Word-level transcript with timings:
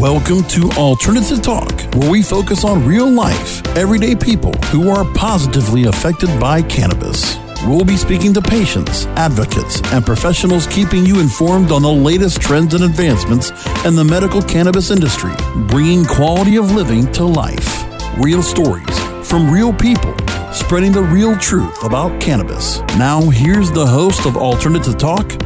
Welcome 0.00 0.44
to 0.50 0.70
Alternative 0.76 1.42
Talk, 1.42 1.72
where 1.96 2.08
we 2.08 2.22
focus 2.22 2.64
on 2.64 2.86
real 2.86 3.10
life, 3.10 3.66
everyday 3.76 4.14
people 4.14 4.52
who 4.66 4.90
are 4.90 5.04
positively 5.14 5.86
affected 5.86 6.28
by 6.38 6.62
cannabis. 6.62 7.36
We'll 7.66 7.84
be 7.84 7.96
speaking 7.96 8.32
to 8.34 8.40
patients, 8.40 9.06
advocates, 9.16 9.82
and 9.92 10.06
professionals 10.06 10.68
keeping 10.68 11.04
you 11.04 11.18
informed 11.18 11.72
on 11.72 11.82
the 11.82 11.90
latest 11.90 12.40
trends 12.40 12.74
and 12.74 12.84
advancements 12.84 13.50
in 13.84 13.96
the 13.96 14.04
medical 14.04 14.40
cannabis 14.40 14.92
industry, 14.92 15.32
bringing 15.66 16.04
quality 16.04 16.58
of 16.58 16.70
living 16.70 17.10
to 17.14 17.24
life. 17.24 17.84
Real 18.18 18.40
stories 18.40 19.00
from 19.28 19.50
real 19.50 19.72
people, 19.72 20.14
spreading 20.52 20.92
the 20.92 21.02
real 21.02 21.36
truth 21.38 21.82
about 21.82 22.20
cannabis. 22.20 22.78
Now, 22.96 23.20
here's 23.30 23.72
the 23.72 23.86
host 23.86 24.26
of 24.26 24.36
Alternative 24.36 24.96
Talk, 24.96 25.36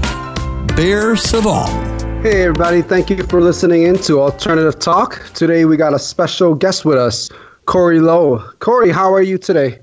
Bear 0.76 1.16
Savon. 1.16 1.91
Hey, 2.22 2.42
everybody. 2.42 2.82
Thank 2.82 3.10
you 3.10 3.20
for 3.24 3.40
listening 3.40 3.82
in 3.82 3.98
to 4.02 4.20
Alternative 4.20 4.78
Talk. 4.78 5.28
Today, 5.34 5.64
we 5.64 5.76
got 5.76 5.92
a 5.92 5.98
special 5.98 6.54
guest 6.54 6.84
with 6.84 6.96
us, 6.96 7.28
Corey 7.66 7.98
Lowe. 7.98 8.38
Corey, 8.60 8.90
how 8.90 9.12
are 9.12 9.22
you 9.22 9.38
today? 9.38 9.80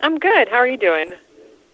I'm 0.00 0.18
good. 0.18 0.48
How 0.48 0.56
are 0.56 0.66
you 0.66 0.76
doing? 0.76 1.12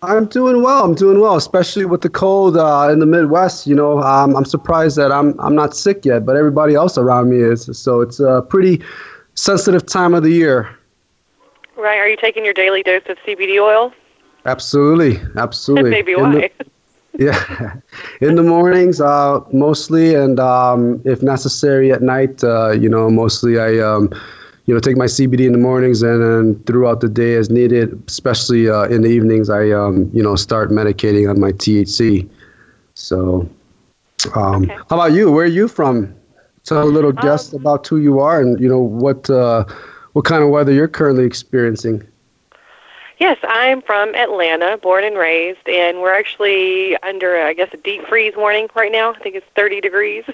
I'm 0.03 0.27
doing 0.27 0.63
well. 0.63 0.85
I'm 0.85 0.95
doing 0.95 1.21
well, 1.21 1.37
especially 1.37 1.87
with 1.87 2.03
the 2.03 2.11
cold 2.11 2.59
uh, 2.59 2.91
in 2.93 2.99
the 2.99 3.07
Midwest. 3.07 3.67
You 3.67 3.75
know, 3.77 4.03
um, 4.03 4.37
I'm 4.37 4.45
surprised 4.45 4.99
that 4.99 5.11
I'm 5.11 5.41
I'm 5.41 5.55
not 5.55 5.75
sick 5.75 6.05
yet, 6.05 6.27
but 6.27 6.37
everybody 6.37 6.75
else 6.75 6.99
around 6.99 7.31
me 7.31 7.39
is. 7.39 7.71
So 7.73 8.03
it's 8.03 8.21
a 8.21 8.45
pretty 8.47 8.83
sensitive 9.37 9.87
time 9.87 10.13
of 10.13 10.23
the 10.23 10.33
year. 10.33 10.69
Right. 11.79 11.97
Are 11.97 12.09
you 12.11 12.19
taking 12.19 12.45
your 12.45 12.53
daily 12.53 12.83
dose 12.83 13.05
of 13.09 13.17
CBD 13.27 13.59
oil? 13.59 13.91
Absolutely, 14.45 15.19
absolutely. 15.39 15.91
Maybe 15.93 16.15
why. 16.15 16.51
Yeah, 17.19 17.77
in 18.21 18.35
the 18.35 18.43
mornings, 18.43 19.01
uh, 19.01 19.41
mostly, 19.53 20.15
and 20.15 20.41
um, 20.41 21.01
if 21.05 21.23
necessary 21.23 21.93
at 21.93 22.03
night, 22.03 22.43
uh, 22.43 22.73
you 22.73 22.89
know, 22.89 23.09
mostly 23.09 23.61
I, 23.61 23.79
um, 23.79 24.11
you 24.67 24.75
know, 24.75 24.81
take 24.81 24.97
my 24.97 25.05
CBD 25.05 25.47
in 25.47 25.53
the 25.53 25.59
mornings, 25.59 26.03
and 26.03 26.21
then 26.21 26.65
throughout 26.65 27.01
the 27.01 27.09
day 27.09 27.37
as 27.37 27.51
needed, 27.51 28.03
especially 28.09 28.69
uh, 28.69 28.85
in 28.85 29.03
the 29.03 29.09
evenings, 29.09 29.49
I, 29.49 29.71
um, 29.71 30.11
you 30.13 30.25
know, 30.25 30.35
start 30.35 30.71
medicating 30.71 31.31
on 31.31 31.39
my 31.39 31.53
THC. 31.53 32.29
So, 32.95 33.49
um, 34.35 34.65
okay. 34.65 34.75
how 34.75 34.97
about 34.97 35.13
you? 35.13 35.31
Where 35.31 35.45
are 35.45 35.49
you 35.49 35.69
from? 35.69 36.13
Tell 36.65 36.83
a 36.83 36.85
little 36.85 37.13
guest 37.13 37.55
um, 37.55 37.61
about 37.61 37.87
who 37.87 37.99
you 37.99 38.19
are, 38.19 38.41
and 38.41 38.59
you 38.59 38.69
know 38.69 38.81
what, 38.81 39.31
uh, 39.31 39.67
what 40.15 40.25
kind 40.25 40.43
of 40.43 40.49
weather 40.49 40.73
you're 40.73 40.89
currently 40.89 41.25
experiencing. 41.25 42.03
Yes, 43.19 43.39
I'm 43.45 43.81
from 43.81 44.15
Atlanta, 44.15 44.77
born 44.77 45.05
and 45.05 45.17
raised, 45.17 45.69
and 45.69 46.01
we're 46.01 46.15
actually 46.15 46.97
under, 46.99 47.41
I 47.41 47.53
guess, 47.53 47.69
a 47.73 47.77
deep 47.77 48.07
freeze 48.07 48.35
warning 48.37 48.69
right 48.75 48.91
now. 48.91 49.13
I 49.13 49.19
think 49.19 49.37
it's 49.37 49.47
30 49.55 49.81
degrees. 49.81 50.25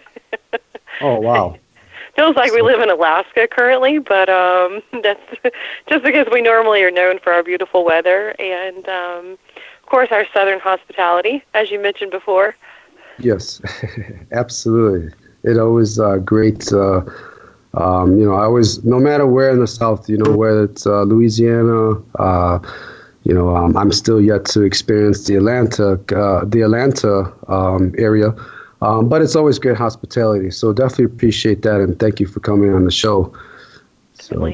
oh 1.00 1.20
wow! 1.20 1.56
Feels 2.16 2.36
like 2.36 2.52
we 2.52 2.62
live 2.62 2.80
in 2.80 2.90
Alaska 2.90 3.46
currently, 3.46 3.98
but 3.98 4.28
um, 4.28 4.82
that's 5.02 5.20
just 5.88 6.04
because 6.04 6.26
we 6.32 6.40
normally 6.40 6.82
are 6.82 6.90
known 6.90 7.18
for 7.18 7.32
our 7.32 7.42
beautiful 7.42 7.84
weather 7.84 8.34
and, 8.38 8.88
um, 8.88 9.38
of 9.82 9.86
course, 9.86 10.08
our 10.10 10.24
southern 10.32 10.60
hospitality, 10.60 11.44
as 11.54 11.70
you 11.70 11.78
mentioned 11.78 12.10
before. 12.10 12.56
Yes, 13.18 13.60
absolutely. 14.32 15.12
It 15.42 15.58
always 15.58 15.98
uh, 15.98 16.18
great. 16.18 16.72
Uh, 16.72 17.02
um, 17.74 18.18
you 18.18 18.24
know, 18.24 18.34
I 18.34 18.44
always, 18.44 18.82
no 18.84 18.98
matter 18.98 19.26
where 19.26 19.50
in 19.50 19.60
the 19.60 19.66
South, 19.66 20.08
you 20.08 20.18
know, 20.18 20.36
whether 20.36 20.64
it's 20.64 20.86
uh, 20.86 21.02
Louisiana, 21.02 21.92
uh, 22.18 22.58
you 23.24 23.34
know, 23.34 23.54
um, 23.54 23.76
I'm 23.76 23.92
still 23.92 24.20
yet 24.20 24.44
to 24.46 24.62
experience 24.62 25.26
the 25.26 25.36
Atlanta, 25.36 25.92
uh, 26.16 26.44
the 26.44 26.62
Atlanta 26.62 27.32
um, 27.48 27.94
area, 27.96 28.34
um, 28.82 29.08
but 29.08 29.22
it's 29.22 29.36
always 29.36 29.58
great 29.58 29.76
hospitality. 29.76 30.50
So 30.50 30.72
definitely 30.72 31.04
appreciate 31.04 31.62
that, 31.62 31.80
and 31.80 31.98
thank 31.98 32.18
you 32.18 32.26
for 32.26 32.40
coming 32.40 32.74
on 32.74 32.84
the 32.84 32.90
show. 32.90 33.32
So, 34.14 34.52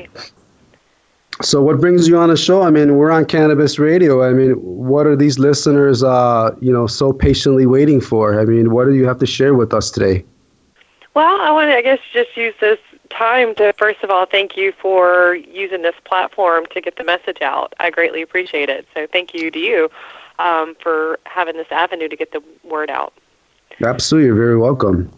so 1.42 1.62
what 1.62 1.80
brings 1.80 2.08
you 2.08 2.18
on 2.18 2.28
the 2.28 2.36
show? 2.36 2.62
I 2.62 2.70
mean, 2.70 2.96
we're 2.96 3.10
on 3.10 3.24
Cannabis 3.24 3.78
Radio. 3.78 4.22
I 4.22 4.32
mean, 4.32 4.52
what 4.52 5.06
are 5.06 5.16
these 5.16 5.38
listeners, 5.38 6.02
uh, 6.02 6.54
you 6.60 6.72
know, 6.72 6.86
so 6.86 7.12
patiently 7.12 7.66
waiting 7.66 8.00
for? 8.00 8.38
I 8.38 8.44
mean, 8.44 8.72
what 8.72 8.86
do 8.86 8.94
you 8.94 9.06
have 9.06 9.18
to 9.20 9.26
share 9.26 9.54
with 9.54 9.72
us 9.72 9.90
today? 9.90 10.24
Well, 11.14 11.40
I 11.40 11.50
want 11.50 11.68
to, 11.68 11.76
I 11.76 11.82
guess, 11.82 11.98
just 12.12 12.36
use 12.36 12.54
this 12.60 12.78
time 13.16 13.54
to 13.54 13.72
first 13.74 14.02
of 14.02 14.10
all 14.10 14.26
thank 14.26 14.56
you 14.56 14.72
for 14.80 15.34
using 15.34 15.82
this 15.82 15.94
platform 16.04 16.66
to 16.66 16.80
get 16.80 16.96
the 16.96 17.04
message 17.04 17.42
out. 17.42 17.72
I 17.80 17.90
greatly 17.90 18.22
appreciate 18.22 18.68
it. 18.68 18.86
So 18.94 19.06
thank 19.06 19.34
you 19.34 19.50
to 19.50 19.58
you 19.58 19.90
um, 20.38 20.76
for 20.80 21.18
having 21.24 21.56
this 21.56 21.68
avenue 21.70 22.08
to 22.08 22.16
get 22.16 22.32
the 22.32 22.42
word 22.64 22.90
out. 22.90 23.12
Absolutely, 23.82 24.26
you're 24.26 24.36
very 24.36 24.58
welcome. 24.58 25.10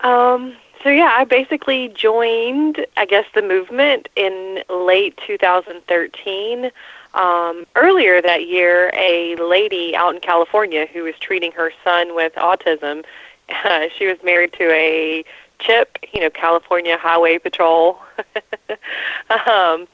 Um, 0.00 0.56
so 0.82 0.90
yeah, 0.90 1.14
I 1.16 1.24
basically 1.24 1.88
joined, 1.88 2.84
I 2.96 3.06
guess, 3.06 3.24
the 3.34 3.42
movement 3.42 4.08
in 4.16 4.62
late 4.68 5.18
2013. 5.26 6.70
Um, 7.14 7.64
earlier 7.76 8.20
that 8.20 8.48
year, 8.48 8.90
a 8.94 9.36
lady 9.36 9.94
out 9.96 10.14
in 10.14 10.20
California 10.20 10.86
who 10.92 11.04
was 11.04 11.14
treating 11.18 11.52
her 11.52 11.72
son 11.82 12.14
with 12.14 12.34
autism. 12.34 13.04
Uh, 13.48 13.86
she 13.96 14.06
was 14.06 14.18
married 14.22 14.52
to 14.54 14.70
a 14.70 15.24
Chip, 15.58 15.98
you 16.12 16.20
know, 16.20 16.30
California 16.30 16.96
Highway 16.98 17.38
Patrol. 17.38 17.98
um, 19.46 19.86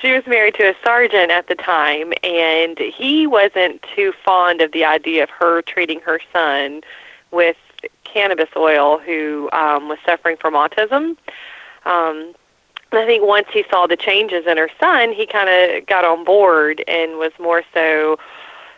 she 0.00 0.12
was 0.12 0.26
married 0.26 0.54
to 0.54 0.70
a 0.70 0.74
sergeant 0.84 1.30
at 1.30 1.48
the 1.48 1.54
time, 1.54 2.12
and 2.22 2.78
he 2.78 3.26
wasn't 3.26 3.84
too 3.94 4.12
fond 4.24 4.60
of 4.60 4.72
the 4.72 4.84
idea 4.84 5.22
of 5.22 5.30
her 5.30 5.62
treating 5.62 6.00
her 6.00 6.20
son 6.32 6.82
with 7.30 7.56
cannabis 8.04 8.50
oil, 8.56 8.98
who 8.98 9.48
um, 9.52 9.88
was 9.88 9.98
suffering 10.04 10.36
from 10.36 10.54
autism. 10.54 11.16
Um, 11.84 12.34
I 12.92 13.06
think 13.06 13.24
once 13.24 13.48
he 13.52 13.64
saw 13.70 13.86
the 13.86 13.96
changes 13.96 14.46
in 14.46 14.58
her 14.58 14.68
son, 14.78 15.12
he 15.12 15.26
kind 15.26 15.48
of 15.48 15.86
got 15.86 16.04
on 16.04 16.24
board 16.24 16.84
and 16.86 17.18
was 17.18 17.32
more 17.38 17.62
so 17.72 18.18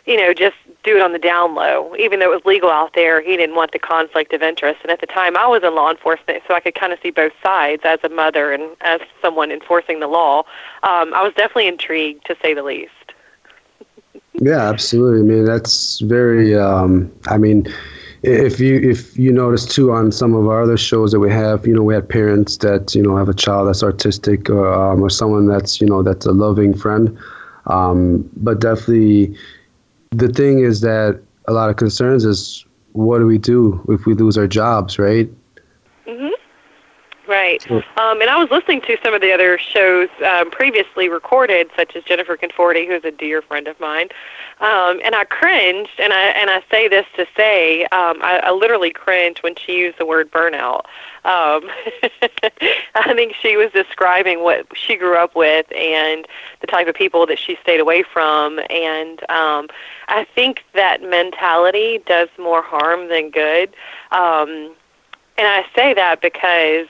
you 0.05 0.17
know, 0.17 0.33
just 0.33 0.55
do 0.85 0.95
it 0.95 1.01
on 1.01 1.11
the 1.11 1.19
down 1.19 1.55
low. 1.55 1.93
Even 1.97 2.19
though 2.19 2.31
it 2.31 2.35
was 2.35 2.45
legal 2.45 2.69
out 2.69 2.93
there, 2.93 3.21
he 3.21 3.35
didn't 3.35 3.55
want 3.55 3.71
the 3.71 3.79
conflict 3.79 4.31
of 4.31 4.41
interest. 4.41 4.79
And 4.83 4.91
at 4.91 5.01
the 5.01 5.07
time, 5.07 5.35
I 5.35 5.47
was 5.47 5.63
in 5.63 5.75
law 5.75 5.89
enforcement, 5.89 6.43
so 6.47 6.53
I 6.53 6.59
could 6.59 6.75
kind 6.75 6.93
of 6.93 6.99
see 7.01 7.11
both 7.11 7.33
sides 7.43 7.81
as 7.83 7.99
a 8.03 8.09
mother 8.09 8.53
and 8.53 8.77
as 8.81 9.01
someone 9.21 9.51
enforcing 9.51 9.99
the 9.99 10.07
law. 10.07 10.39
Um, 10.83 11.13
I 11.13 11.23
was 11.23 11.33
definitely 11.35 11.67
intrigued, 11.67 12.25
to 12.27 12.37
say 12.41 12.53
the 12.53 12.63
least. 12.63 12.91
yeah, 14.33 14.69
absolutely. 14.69 15.19
I 15.19 15.23
mean, 15.23 15.45
that's 15.45 15.99
very. 15.99 16.55
Um, 16.55 17.11
I 17.27 17.37
mean, 17.37 17.67
if 18.23 18.59
you 18.59 18.77
if 18.77 19.17
you 19.17 19.31
notice 19.31 19.65
too 19.65 19.91
on 19.91 20.11
some 20.11 20.33
of 20.35 20.47
our 20.47 20.63
other 20.63 20.77
shows 20.77 21.11
that 21.11 21.19
we 21.19 21.31
have, 21.31 21.65
you 21.67 21.73
know, 21.73 21.83
we 21.83 21.93
had 21.93 22.07
parents 22.07 22.57
that 22.57 22.93
you 22.95 23.01
know 23.01 23.17
have 23.17 23.29
a 23.29 23.33
child 23.33 23.67
that's 23.67 23.83
artistic 23.83 24.49
or 24.49 24.71
um, 24.73 25.01
or 25.01 25.09
someone 25.09 25.47
that's 25.47 25.81
you 25.81 25.87
know 25.87 26.03
that's 26.03 26.25
a 26.25 26.31
loving 26.31 26.73
friend. 26.73 27.17
Um, 27.67 28.29
but 28.37 28.59
definitely 28.59 29.35
the 30.17 30.29
thing 30.29 30.59
is 30.59 30.81
that 30.81 31.21
a 31.47 31.53
lot 31.53 31.69
of 31.69 31.75
concerns 31.75 32.25
is 32.25 32.65
what 32.93 33.19
do 33.19 33.25
we 33.25 33.37
do 33.37 33.83
if 33.89 34.05
we 34.05 34.13
lose 34.13 34.37
our 34.37 34.47
jobs, 34.47 34.97
right? 34.97 35.29
Mhm. 36.07 36.31
Right. 37.27 37.69
Um, 37.71 38.21
and 38.21 38.29
I 38.29 38.37
was 38.37 38.51
listening 38.51 38.81
to 38.81 38.97
some 39.03 39.13
of 39.13 39.21
the 39.21 39.31
other 39.31 39.57
shows 39.57 40.09
um, 40.23 40.51
previously 40.51 41.09
recorded, 41.09 41.69
such 41.75 41.95
as 41.95 42.03
Jennifer 42.03 42.37
Conforti, 42.37 42.87
who's 42.87 43.03
a 43.03 43.11
dear 43.11 43.41
friend 43.41 43.67
of 43.67 43.79
mine, 43.79 44.09
um, 44.59 44.99
and 45.03 45.15
I 45.15 45.23
cringed. 45.23 45.91
And 45.97 46.13
I 46.13 46.21
and 46.27 46.49
I 46.49 46.63
say 46.69 46.87
this 46.87 47.05
to 47.15 47.25
say, 47.35 47.83
um, 47.85 48.21
I, 48.21 48.41
I 48.43 48.51
literally 48.51 48.91
cringed 48.91 49.41
when 49.41 49.55
she 49.55 49.77
used 49.77 49.97
the 49.97 50.05
word 50.05 50.31
burnout. 50.31 50.85
Um, 51.25 51.69
I 52.93 53.13
think 53.15 53.33
she 53.41 53.57
was 53.57 53.71
describing 53.71 54.43
what 54.43 54.67
she 54.75 54.95
grew 54.95 55.17
up 55.17 55.35
with 55.35 55.65
and 55.75 56.27
the 56.61 56.67
type 56.67 56.87
of 56.87 56.93
people 56.93 57.25
that 57.25 57.39
she 57.39 57.57
stayed 57.63 57.79
away 57.79 58.03
from, 58.03 58.59
and 58.69 59.19
um, 59.31 59.67
I 60.07 60.27
think 60.35 60.63
that 60.73 61.01
mentality 61.01 62.03
does 62.05 62.29
more 62.37 62.61
harm 62.61 63.09
than 63.09 63.31
good. 63.31 63.73
Um, 64.11 64.75
and 65.37 65.47
I 65.47 65.65
say 65.75 65.93
that 65.93 66.21
because 66.21 66.87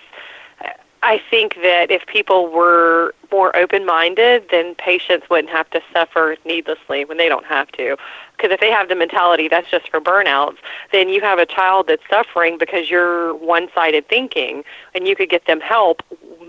I 1.05 1.21
think 1.29 1.55
that 1.61 1.91
if 1.91 2.05
people 2.07 2.51
were 2.51 3.13
more 3.31 3.55
open 3.55 3.85
minded, 3.85 4.45
then 4.49 4.73
patients 4.75 5.29
wouldn't 5.29 5.49
have 5.49 5.69
to 5.69 5.81
suffer 5.93 6.35
needlessly 6.45 7.05
when 7.05 7.17
they 7.17 7.29
don't 7.29 7.45
have 7.45 7.71
to. 7.73 7.95
Because 8.35 8.51
if 8.51 8.59
they 8.59 8.71
have 8.71 8.89
the 8.89 8.95
mentality 8.95 9.47
that's 9.47 9.69
just 9.69 9.89
for 9.89 10.01
burnouts, 10.01 10.57
then 10.91 11.09
you 11.09 11.21
have 11.21 11.37
a 11.37 11.45
child 11.45 11.87
that's 11.87 12.01
suffering 12.09 12.57
because 12.57 12.89
you're 12.89 13.35
one 13.35 13.67
sided 13.75 14.07
thinking, 14.09 14.63
and 14.95 15.07
you 15.07 15.15
could 15.15 15.29
get 15.29 15.45
them 15.45 15.61
help 15.61 16.01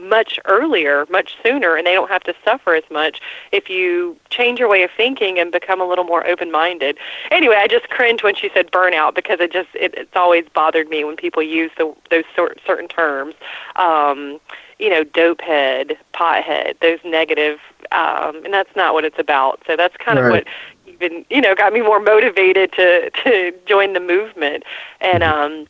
much 0.09 0.39
earlier, 0.45 1.07
much 1.11 1.37
sooner, 1.43 1.77
and 1.77 1.87
they 1.87 1.95
don't 1.95 2.11
have 2.11 2.23
to 2.25 2.35
suffer 2.45 2.75
as 2.75 2.85
much 2.91 3.21
if 3.53 3.69
you 3.69 4.17
change 4.31 4.59
your 4.59 4.69
way 4.69 4.83
of 4.83 4.91
thinking 4.97 5.39
and 5.39 5.53
become 5.53 5.81
a 5.81 5.87
little 5.87 6.05
more 6.05 6.27
open-minded. 6.27 6.99
Anyway, 7.31 7.57
I 7.59 7.67
just 7.67 7.89
cringe 7.91 8.23
when 8.23 8.35
she 8.35 8.51
said 8.53 8.71
burnout 8.71 9.15
because 9.15 9.41
it 9.41 9.53
just 9.53 9.69
it, 9.75 9.95
it's 9.95 10.17
always 10.17 10.47
bothered 10.55 10.89
me 10.89 11.05
when 11.05 11.17
people 11.17 11.43
use 11.43 11.71
the, 11.79 11.95
those 12.11 12.25
sort, 12.35 12.61
certain 12.67 12.89
terms. 12.89 13.35
Um, 13.77 14.41
you 14.79 14.91
know, 14.91 15.05
dope 15.05 15.41
head, 15.41 15.97
pothead, 16.13 16.79
those 16.81 16.99
negative, 17.03 17.59
um, 17.93 18.45
and 18.45 18.53
that's 18.53 18.75
not 18.77 18.93
what 18.93 19.07
it's 19.07 19.19
about. 19.19 19.63
So 19.67 19.75
that's 19.75 19.97
kind 19.97 20.19
right. 20.19 20.27
of 20.27 20.31
what 20.31 20.45
even 20.87 21.25
you 21.31 21.41
know 21.41 21.55
got 21.55 21.73
me 21.73 21.81
more 21.81 22.01
motivated 22.01 22.73
to 22.73 23.11
to 23.11 23.55
join 23.67 23.93
the 23.93 24.01
movement 24.01 24.65
and. 25.01 25.23
Mm-hmm. 25.23 25.41
um 25.41 25.67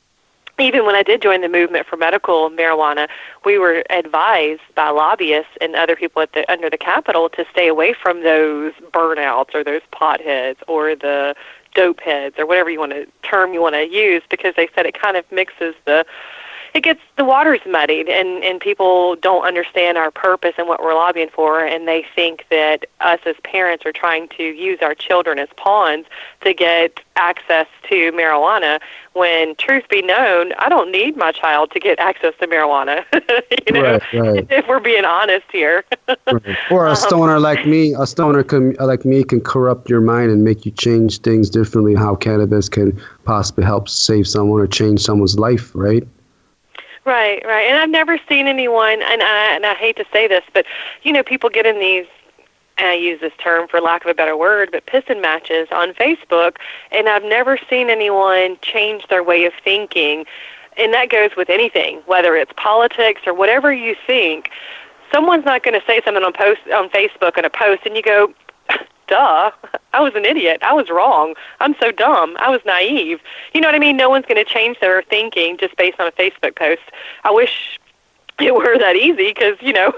even 0.59 0.87
when 0.87 0.95
I 0.95 1.03
did 1.03 1.23
join 1.23 1.41
the 1.43 1.49
movement 1.49 1.87
for 1.87 1.97
medical 1.97 2.51
marijuana, 2.51 3.09
we 3.45 3.59
were 3.59 3.85
advised 3.91 4.63
by 4.75 4.89
lobbyists 4.89 5.53
and 5.61 5.75
other 5.75 5.97
people 5.97 6.23
at 6.23 6.33
the 6.33 6.51
under 6.51 6.71
the 6.71 6.79
Capitol 6.79 7.29
to 7.31 7.45
stay 7.51 7.69
away 7.69 7.93
from 7.93 8.23
those 8.23 8.73
burnouts 8.93 9.55
or 9.55 9.63
those 9.63 9.83
potheads 9.93 10.57
or 10.67 10.95
the 10.95 11.35
dope 11.75 12.01
heads 12.01 12.37
or 12.39 12.47
whatever 12.47 12.71
you 12.71 12.79
want 12.79 12.93
to 12.93 13.07
term 13.23 13.53
you 13.53 13.61
want 13.61 13.75
to 13.75 13.87
use 13.87 14.23
because 14.31 14.55
they 14.57 14.69
said 14.75 14.87
it 14.87 14.99
kind 14.99 15.17
of 15.17 15.31
mixes 15.31 15.75
the 15.85 16.07
it 16.77 16.83
gets 16.83 17.01
the 17.17 17.25
waters 17.25 17.61
muddied 17.67 18.07
and 18.07 18.45
and 18.45 18.61
people 18.61 19.17
don't 19.17 19.47
understand 19.47 19.97
our 19.97 20.11
purpose 20.11 20.53
and 20.59 20.69
what 20.69 20.83
we're 20.83 20.95
lobbying 20.95 21.31
for 21.31 21.65
and 21.65 21.89
they 21.89 22.05
think 22.15 22.45
that 22.51 22.85
us 23.01 23.19
as 23.25 23.35
parents 23.45 23.87
are 23.87 23.93
trying 23.93 24.29
to 24.29 24.43
use 24.43 24.79
our 24.83 24.95
children 24.95 25.39
as 25.39 25.49
pawns 25.57 26.05
to 26.43 26.53
get 26.53 27.01
access 27.17 27.67
to 27.89 28.13
marijuana 28.13 28.79
when 29.15 29.55
truth 29.57 29.89
be 29.89 30.03
known 30.03 30.53
i 30.59 30.69
don't 30.69 30.93
need 30.93 31.17
my 31.17 31.33
child 31.33 31.71
to 31.71 31.81
get 31.81 31.99
access 31.99 32.35
to 32.39 32.47
marijuana 32.47 33.03
you 33.67 33.73
know 33.73 33.83
right, 33.83 34.13
right. 34.13 34.47
if 34.51 34.69
we're 34.69 34.79
being 34.79 35.07
honest 35.07 35.47
here 35.51 35.83
right. 36.07 36.57
or 36.71 36.87
a 36.87 36.91
um, 36.91 36.97
stoner 36.97 37.37
um, 37.37 37.43
like 37.43 37.65
me 37.65 37.95
a 37.99 38.07
stoner 38.07 38.43
can, 38.43 38.75
like 38.75 39.07
me 39.07 39.25
can 39.25 39.41
corrupt 39.41 39.89
your 39.89 40.03
mind 40.03 40.31
and 40.31 40.45
make 40.45 40.67
you 40.67 40.73
change 40.73 41.21
things 41.21 41.49
differently 41.49 41.95
how 41.95 42.15
cannabis 42.15 42.69
can 42.69 43.01
possibly 43.25 43.65
help 43.65 43.89
save 43.89 44.29
someone 44.29 44.61
or 44.61 44.67
change 44.67 45.01
someone's 45.01 45.39
life 45.39 45.75
right 45.75 46.07
Right, 47.07 47.41
right. 47.47 47.69
And 47.69 47.79
I've 47.79 47.89
never 47.89 48.19
seen 48.29 48.49
anyone, 48.49 49.01
and 49.01 49.23
I, 49.23 49.55
and 49.55 49.65
I 49.65 49.75
hate 49.75 49.97
to 49.97 50.05
say 50.13 50.27
this, 50.27 50.43
but 50.53 50.67
you 51.05 51.13
know, 51.13 51.23
people 51.23 51.49
get 51.49 51.65
in 51.65 51.79
these 51.79 52.07
and 52.79 52.89
I 52.89 52.95
use 52.95 53.21
this 53.21 53.33
term 53.39 53.69
for 53.69 53.81
lack 53.81 54.05
of 54.05 54.11
a 54.11 54.15
better 54.15 54.37
word, 54.37 54.71
but 54.71 54.85
pissing 54.87 55.23
matches 55.23 55.69
on 55.73 55.95
Facebook, 55.95 56.57
and 56.93 57.09
I've 57.09 57.23
never 57.23 57.59
seen 57.71 57.89
anyone 57.89 58.59
change 58.61 59.07
their 59.09 59.23
way 59.23 59.47
of 59.47 59.55
thinking. 59.65 60.27
And 60.77 60.93
that 60.93 61.09
goes 61.09 61.31
with 61.37 61.49
anything, 61.49 62.03
whether 62.05 62.37
it's 62.37 62.53
politics 62.57 63.23
or 63.27 63.33
whatever 63.33 63.73
you 63.73 63.97
think. 64.07 64.51
Someone's 65.11 65.47
not 65.47 65.63
going 65.63 65.79
to 65.81 65.87
say 65.87 66.03
something 66.05 66.23
on 66.23 66.35
post 66.35 66.61
on 66.75 66.91
Facebook 66.91 67.39
in 67.39 67.47
a 67.47 67.51
post, 67.51 67.87
and 67.87 67.97
you 67.97 68.03
go, 68.03 68.35
duh, 69.07 69.51
I 69.93 70.01
was 70.01 70.15
an 70.15 70.25
idiot. 70.25 70.63
I 70.63 70.73
was 70.75 70.91
wrong. 70.91 71.35
I'm 71.61 71.75
so 71.81 71.91
dumb. 71.91 72.37
I 72.39 72.51
was 72.51 72.61
naive. 72.65 73.21
You 73.55 73.61
know 73.61 73.69
what 73.69 73.75
I 73.75 73.79
mean? 73.79 73.97
No 73.97 74.11
one's 74.11 74.27
going 74.27 74.43
to 74.43 74.51
change 74.51 74.81
their 74.81 75.03
thinking 75.03 75.57
just 75.57 75.77
based 75.77 75.99
on 76.01 76.07
a 76.07 76.13
Facebook 76.13 76.57
post. 76.57 76.83
I 77.25 77.31
wish 77.31 77.79
it 78.41 78.55
were 78.55 78.77
that 78.79 78.97
easy 78.97 79.33
because 79.33 79.57
you 79.63 79.73
know 79.73 79.95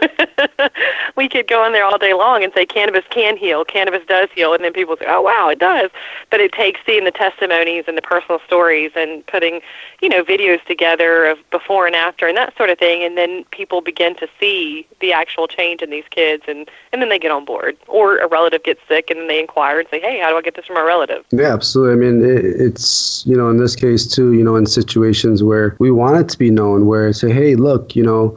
we 1.17 1.29
could 1.29 1.49
go 1.49 1.67
in 1.67 1.73
there 1.73 1.85
all 1.85 1.99
day 1.99 2.15
long 2.15 2.45
and 2.45 2.53
say 2.53 2.65
cannabis 2.65 3.05
can 3.11 3.37
heal. 3.37 3.65
Cannabis 3.65 4.07
does 4.07 4.29
heal. 4.33 4.55
And 4.55 4.63
then 4.63 4.73
people 4.73 4.97
say 4.97 5.07
oh 5.09 5.23
wow 5.23 5.49
it 5.49 5.59
does. 5.59 5.91
But 6.31 6.41
it 6.41 6.53
takes 6.53 6.81
seeing 6.87 7.05
the 7.05 7.11
testimonies 7.11 7.85
and 7.89 7.97
the 7.97 8.03
personal 8.03 8.39
stories 8.47 8.93
and 8.95 9.27
putting 9.27 9.61
you 10.01 10.09
know 10.09 10.23
videos 10.23 10.65
together 10.67 11.27
of 11.27 11.39
before 11.51 11.89
and 11.89 11.97
after 11.97 12.29
and 12.29 12.37
that 12.37 12.57
sort 12.57 12.71
of 12.71 12.79
thing. 12.79 13.03
And 13.03 13.19
then 13.19 13.45
people 13.51 13.81
begin 13.81 14.15
to 14.17 14.29
see 14.39 14.87
the 15.01 15.13
actual 15.13 15.49
change 15.49 15.83
in 15.83 15.91
these 15.91 16.05
kids 16.09 16.45
and 16.47 16.71
and 16.93 17.03
then 17.03 17.09
they 17.09 17.19
get 17.19 17.33
on 17.33 17.45
board. 17.45 17.77
Or 17.89 18.19
a 18.19 18.29
relative 18.29 18.63
gets 18.63 18.81
sick 18.87 19.11
and 19.11 19.19
then 19.19 19.27
they 19.27 19.41
inquire 19.41 19.81
and 19.81 19.89
say 19.91 20.01
hey 20.01 20.21
how 20.21 20.31
do 20.31 20.37
i 20.37 20.43
get 20.43 20.55
this 20.55 20.67
from 20.67 20.75
my 20.75 20.83
relative? 20.83 21.25
Yeah 21.33 21.55
absolutely. 21.55 21.93
I 21.93 21.97
mean 21.97 22.25
it, 22.25 22.45
it's 22.45 23.27
you 23.27 23.37
know 23.37 23.51
in 23.51 23.57
this 23.57 23.75
case 23.75 24.07
too 24.07 24.33
you 24.33 24.45
know 24.45 24.55
in 24.55 24.65
situations 24.67 25.43
where 25.43 25.75
we 25.81 25.91
want 25.91 26.19
it 26.19 26.29
to 26.29 26.39
be 26.39 26.53
known 26.53 26.87
where 26.87 27.13
say 27.13 27.33
hey 27.33 27.57
look 27.57 27.97
you 27.97 28.05
know 28.05 28.28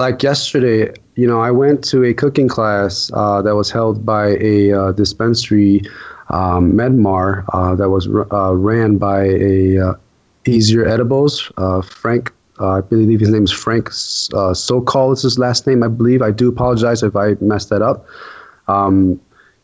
like 0.00 0.22
yesterday, 0.22 0.92
you 1.14 1.26
know, 1.26 1.40
I 1.40 1.50
went 1.50 1.84
to 1.84 2.02
a 2.04 2.14
cooking 2.14 2.48
class 2.48 3.10
uh, 3.12 3.42
that 3.42 3.54
was 3.54 3.70
held 3.70 4.04
by 4.04 4.36
a 4.40 4.72
uh, 4.72 4.92
dispensary, 4.92 5.82
um, 6.30 6.72
Medmar, 6.72 7.44
uh, 7.52 7.74
that 7.74 7.90
was 7.90 8.08
uh, 8.32 8.54
ran 8.56 8.96
by 8.96 9.24
a 9.24 9.78
uh, 9.78 9.94
Easier 10.46 10.86
Edibles, 10.88 11.52
uh, 11.58 11.82
Frank. 11.82 12.32
I 12.58 12.80
believe 12.80 13.20
his 13.20 13.30
name 13.30 13.44
is 13.44 13.52
Frank 13.52 13.88
uh, 13.88 14.52
Sokol. 14.54 15.12
Is 15.12 15.22
his 15.22 15.38
last 15.38 15.66
name, 15.66 15.82
I 15.82 15.88
believe. 15.88 16.22
I 16.22 16.30
do 16.30 16.48
apologize 16.48 17.02
if 17.02 17.14
I 17.16 17.36
messed 17.40 17.68
that 17.70 17.82
up. 17.82 18.06
Um, 18.68 19.20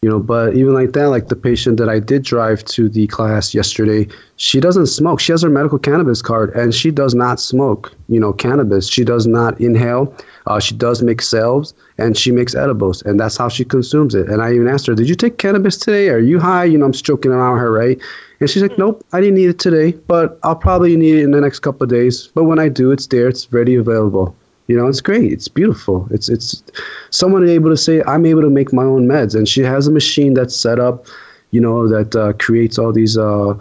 you 0.06 0.12
know 0.12 0.20
but 0.20 0.54
even 0.54 0.72
like 0.72 0.92
that 0.92 1.06
like 1.06 1.26
the 1.26 1.34
patient 1.34 1.78
that 1.78 1.88
i 1.88 1.98
did 1.98 2.22
drive 2.22 2.64
to 2.64 2.88
the 2.88 3.08
class 3.08 3.52
yesterday 3.54 4.06
she 4.36 4.60
doesn't 4.60 4.86
smoke. 4.86 5.18
She 5.18 5.32
has 5.32 5.42
her 5.42 5.50
medical 5.50 5.78
cannabis 5.78 6.20
card 6.22 6.54
and 6.54 6.74
she 6.74 6.90
does 6.90 7.14
not 7.14 7.40
smoke 7.40 7.92
you 8.08 8.20
know 8.20 8.32
cannabis. 8.32 8.88
She 8.88 9.02
does 9.02 9.26
not 9.26 9.58
inhale. 9.60 10.14
Uh, 10.46 10.60
she 10.60 10.76
does 10.76 11.02
make 11.02 11.22
sales 11.22 11.74
and 11.98 12.16
she 12.16 12.30
makes 12.30 12.54
edibles 12.54 13.02
and 13.02 13.18
that's 13.18 13.36
how 13.36 13.48
she 13.48 13.64
consumes 13.64 14.14
it. 14.14 14.28
And 14.28 14.42
i 14.42 14.52
even 14.52 14.68
asked 14.68 14.86
her 14.86 14.94
did 14.94 15.08
you 15.08 15.16
take 15.16 15.38
cannabis 15.38 15.76
today? 15.76 16.08
Are 16.10 16.20
you 16.20 16.38
high? 16.38 16.64
You 16.64 16.78
know 16.78 16.86
i'm 16.86 16.92
joking 16.92 17.32
around 17.32 17.58
her 17.58 17.72
right? 17.72 17.98
And 18.38 18.48
she's 18.48 18.62
like 18.62 18.78
nope 18.78 19.04
i 19.12 19.20
didn't 19.20 19.36
need 19.36 19.48
it 19.48 19.58
today 19.58 19.92
but 20.06 20.38
i'll 20.44 20.62
probably 20.68 20.96
need 20.96 21.16
it 21.16 21.24
in 21.24 21.32
the 21.32 21.40
next 21.40 21.60
couple 21.60 21.82
of 21.82 21.90
days. 21.90 22.28
But 22.28 22.44
when 22.44 22.60
i 22.60 22.68
do 22.68 22.92
it's 22.92 23.08
there. 23.08 23.26
It's 23.28 23.52
ready 23.52 23.74
available 23.74 24.36
you 24.66 24.76
know, 24.76 24.88
it's 24.88 25.00
great. 25.00 25.32
It's 25.32 25.48
beautiful. 25.48 26.08
It's 26.10 26.28
it's 26.28 26.62
someone 27.10 27.48
able 27.48 27.70
to 27.70 27.76
say 27.76 28.02
I'm 28.06 28.26
able 28.26 28.42
to 28.42 28.50
make 28.50 28.72
my 28.72 28.82
own 28.82 29.06
meds, 29.06 29.34
and 29.34 29.48
she 29.48 29.62
has 29.62 29.86
a 29.86 29.92
machine 29.92 30.34
that's 30.34 30.56
set 30.56 30.80
up, 30.80 31.06
you 31.52 31.60
know, 31.60 31.88
that 31.88 32.16
uh, 32.16 32.32
creates 32.34 32.78
all 32.78 32.92
these 32.92 33.16
uh, 33.16 33.54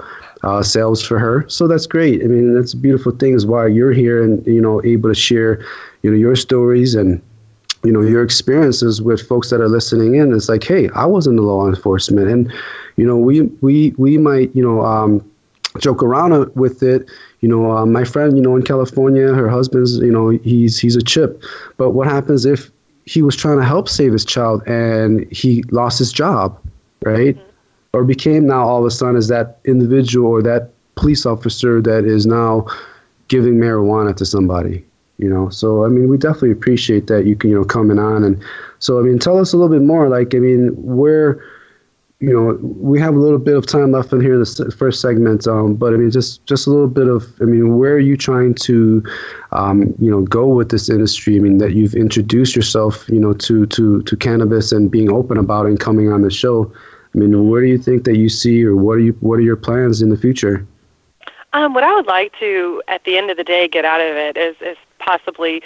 uh, 0.44 0.64
sales 0.64 1.06
for 1.06 1.20
her. 1.20 1.48
So 1.48 1.68
that's 1.68 1.86
great. 1.86 2.24
I 2.24 2.28
mean, 2.28 2.56
that's 2.56 2.74
a 2.74 2.78
beautiful 2.78 3.12
thing 3.12 3.34
is 3.34 3.46
why 3.46 3.68
you're 3.68 3.94
here 3.94 4.24
and 4.24 4.46
you 4.48 4.62
know 4.62 4.84
able 4.84 5.10
to 5.10 5.16
share, 5.16 5.64
you 6.02 6.10
know, 6.10 6.18
your 6.18 6.36
stories 6.36 6.96
and 6.96 7.22
you 7.84 7.92
know 7.92 8.02
your 8.02 8.24
experiences 8.24 9.00
with 9.00 9.22
folks 9.22 9.52
that 9.52 9.62
are 9.62 9.70
listening 9.70 10.16
in. 10.16 10.34
It's 10.34 10.50
like, 10.50 10.64
hey, 10.64 10.90
I 10.96 11.06
was 11.06 11.28
in 11.28 11.36
the 11.36 11.44
law 11.44 11.68
enforcement, 11.68 12.30
and 12.30 12.52
you 12.96 13.06
know, 13.06 13.18
we 13.18 13.42
we 13.62 13.94
we 13.98 14.18
might 14.18 14.56
you 14.56 14.64
know. 14.64 14.82
Um, 14.84 15.24
joke 15.80 16.02
around 16.02 16.56
with 16.56 16.84
it. 16.84 17.10
You 17.46 17.52
know, 17.52 17.78
uh, 17.78 17.86
my 17.86 18.04
friend, 18.04 18.36
you 18.36 18.42
know, 18.42 18.56
in 18.56 18.64
California, 18.64 19.32
her 19.32 19.48
husband's, 19.48 20.00
you 20.00 20.12
know, 20.12 20.30
he's 20.30 20.80
he's 20.80 20.96
a 20.96 21.02
chip. 21.04 21.44
But 21.78 21.92
what 21.92 22.08
happens 22.08 22.44
if 22.44 22.72
he 23.06 23.22
was 23.22 23.36
trying 23.36 23.60
to 23.60 23.64
help 23.64 23.88
save 23.88 24.14
his 24.14 24.26
child 24.26 24.64
and 24.68 25.32
he 25.32 25.62
lost 25.70 26.00
his 26.00 26.12
job, 26.12 26.60
right? 27.04 27.36
Mm-hmm. 27.36 27.50
Or 27.94 28.04
became 28.04 28.48
now 28.48 28.66
all 28.66 28.80
of 28.80 28.86
a 28.86 28.90
sudden 28.90 29.16
as 29.16 29.28
that 29.28 29.60
individual 29.64 30.28
or 30.28 30.42
that 30.42 30.72
police 30.96 31.24
officer 31.24 31.84
that 31.84 32.04
is 32.04 32.26
now 32.26 32.66
giving 33.28 33.60
marijuana 33.60 34.16
to 34.16 34.26
somebody. 34.26 34.84
You 35.20 35.30
know, 35.30 35.50
so 35.50 35.86
I 35.86 35.90
mean, 35.90 36.10
we 36.10 36.18
definitely 36.18 36.50
appreciate 36.52 37.06
that 37.08 37.28
you 37.28 37.36
can, 37.36 37.52
you 37.52 37.58
know, 37.58 37.64
coming 37.64 38.00
on 38.00 38.24
and 38.24 38.44
so 38.80 38.98
I 38.98 39.04
mean, 39.04 39.20
tell 39.20 39.38
us 39.38 39.54
a 39.54 39.58
little 39.58 39.72
bit 39.72 39.86
more. 39.86 40.10
Like, 40.10 40.34
I 40.34 40.40
mean, 40.40 40.70
where 40.70 41.46
you 42.20 42.32
know, 42.32 42.58
we 42.62 43.00
have 43.00 43.14
a 43.14 43.20
little 43.20 43.38
bit 43.38 43.58
of 43.58 43.66
time 43.66 43.92
left 43.92 44.14
in 44.14 44.22
here 44.22 44.38
the 44.38 44.74
first 44.78 45.02
segment, 45.02 45.48
um, 45.48 45.76
but 45.76 45.94
I 45.94 45.98
mean, 45.98 46.10
just 46.12 46.46
just 46.46 46.66
a 46.66 46.70
little 46.70 46.88
bit 46.88 47.08
of, 47.08 47.26
I 47.42 47.44
mean, 47.44 47.78
where 47.78 47.94
are 47.94 48.00
you 48.00 48.16
trying 48.16 48.54
to, 48.56 49.04
um, 49.52 49.94
you 50.00 50.10
know, 50.10 50.22
go 50.22 50.48
with 50.48 50.70
this 50.70 50.90
industry? 50.90 51.36
I 51.36 51.40
mean, 51.40 51.58
that 51.58 51.74
you've 51.74 51.94
introduced 51.94 52.56
yourself, 52.56 53.08
you 53.10 53.20
know, 53.20 53.34
to 53.34 53.66
to 53.66 54.02
to 54.02 54.16
cannabis 54.16 54.72
and 54.72 54.90
being 54.90 55.12
open 55.12 55.38
about 55.38 55.66
it 55.66 55.70
and 55.70 55.80
coming 55.80 56.12
on 56.12 56.22
the 56.22 56.32
show. 56.32 56.72
I 57.14 57.18
mean, 57.18 57.50
where 57.50 57.62
do 57.62 57.68
you 57.68 57.78
think 57.78 58.06
that 58.06 58.18
you 58.18 58.30
see, 58.30 58.64
or 58.64 58.76
what 58.76 58.94
are 58.94 59.02
you, 59.02 59.14
what 59.20 59.40
are 59.40 59.44
your 59.44 59.56
plans 59.56 60.02
in 60.02 60.10
the 60.10 60.18
future? 60.18 60.66
Um, 61.54 61.74
what 61.74 61.84
I 61.84 61.96
would 61.96 62.08
like 62.08 62.34
to, 62.40 62.82
at 62.90 63.04
the 63.06 63.18
end 63.18 63.30
of 63.30 63.38
the 63.38 63.44
day, 63.44 63.68
get 63.68 63.86
out 63.86 64.02
of 64.02 64.16
it 64.16 64.38
is 64.38 64.56
is 64.62 64.78
possibly 65.00 65.62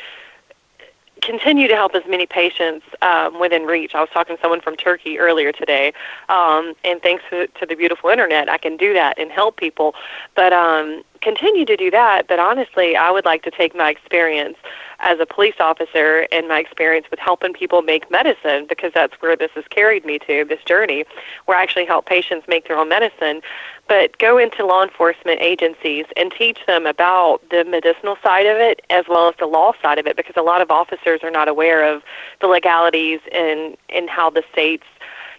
continue 1.22 1.68
to 1.68 1.76
help 1.76 1.96
as 1.96 2.04
many 2.08 2.26
patients 2.26 2.86
um, 3.02 3.40
within 3.40 3.64
reach. 3.64 3.96
I 3.96 4.02
was 4.02 4.10
talking 4.14 4.36
to 4.36 4.42
someone 4.42 4.62
from 4.62 4.76
Turkey 4.76 5.20
earlier 5.20 5.52
today, 5.52 5.94
um, 6.30 6.74
and 6.84 7.02
thanks 7.02 7.24
to, 7.30 7.48
to, 7.48 7.66
the 7.66 7.76
beautiful 7.76 8.10
internet, 8.10 8.50
I 8.50 8.58
can 8.58 8.78
do 8.78 8.94
that 8.94 9.18
and 9.20 9.32
help 9.32 9.58
people. 9.58 9.96
But 10.36 10.54
um, 10.54 11.04
continue 11.22 11.66
to 11.66 11.78
do 11.78 11.92
that. 11.92 12.28
But 12.28 12.40
honestly, 12.40 12.96
I 12.96 13.12
would 13.12 13.26
like 13.26 13.44
to 13.44 13.52
take 13.52 13.76
my 13.76 13.90
experience 13.90 14.58
as 15.00 15.20
a 15.20 15.26
police 15.26 15.56
officer 15.60 16.28
and 16.32 16.48
my 16.48 16.60
experience 16.60 17.08
with 17.10 17.20
helping 17.20 17.54
people 17.54 17.82
make 17.82 18.10
medicine 18.12 18.66
because 18.68 18.92
that's 18.94 19.14
where 19.22 19.36
this 19.36 19.52
has 19.56 19.64
carried 19.70 20.06
me 20.06 20.20
to 20.20 20.46
this 20.46 20.62
journey 20.64 21.06
where 21.46 21.58
I 21.58 21.64
actually 21.64 21.86
help 21.86 22.06
patients 22.06 22.48
make 22.48 22.68
their 22.68 22.78
own 22.78 22.90
medicine 22.90 23.42
but 23.88 24.18
go 24.20 24.38
into 24.38 24.66
law 24.66 24.84
enforcement 24.84 25.42
agencies 25.42 26.06
and 26.16 26.32
teach 26.32 26.60
them 26.68 26.86
about 26.86 27.42
the 27.50 27.66
medicinal 27.66 28.18
side 28.22 28.46
of 28.46 28.58
it 28.58 28.82
as 28.90 29.06
well 29.10 29.30
as 29.30 29.36
the 29.40 29.48
law 29.48 29.72
side 29.82 29.98
of 29.98 30.06
it 30.06 30.16
because 30.16 30.36
a 30.38 30.44
lot 30.44 30.62
of 30.62 30.70
officers 30.70 31.22
are 31.24 31.32
not 31.32 31.48
aware 31.48 31.84
of 31.84 32.04
the 32.42 32.48
legalities 32.48 33.20
and 33.32 33.78
and 33.90 34.10
how 34.10 34.30
the 34.30 34.44
states 34.52 34.86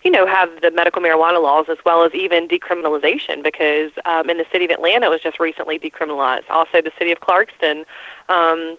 you 0.02 0.11
know, 0.11 0.26
have 0.26 0.49
the 0.62 0.71
medical 0.71 1.02
marijuana 1.02 1.42
laws 1.42 1.66
as 1.69 1.78
well 1.85 2.04
as 2.04 2.14
even 2.14 2.49
decriminalization 2.49 3.42
because 3.42 3.90
um, 4.04 4.30
in 4.30 4.38
the 4.38 4.47
city 4.50 4.64
of 4.64 4.71
Atlanta 4.71 5.07
it 5.07 5.11
was 5.11 5.21
just 5.21 5.38
recently 5.38 5.78
decriminalized. 5.78 6.49
Also, 6.49 6.80
the 6.80 6.92
city 6.99 7.12
of 7.12 7.21
Clarkston 7.21 7.85
um, 8.28 8.76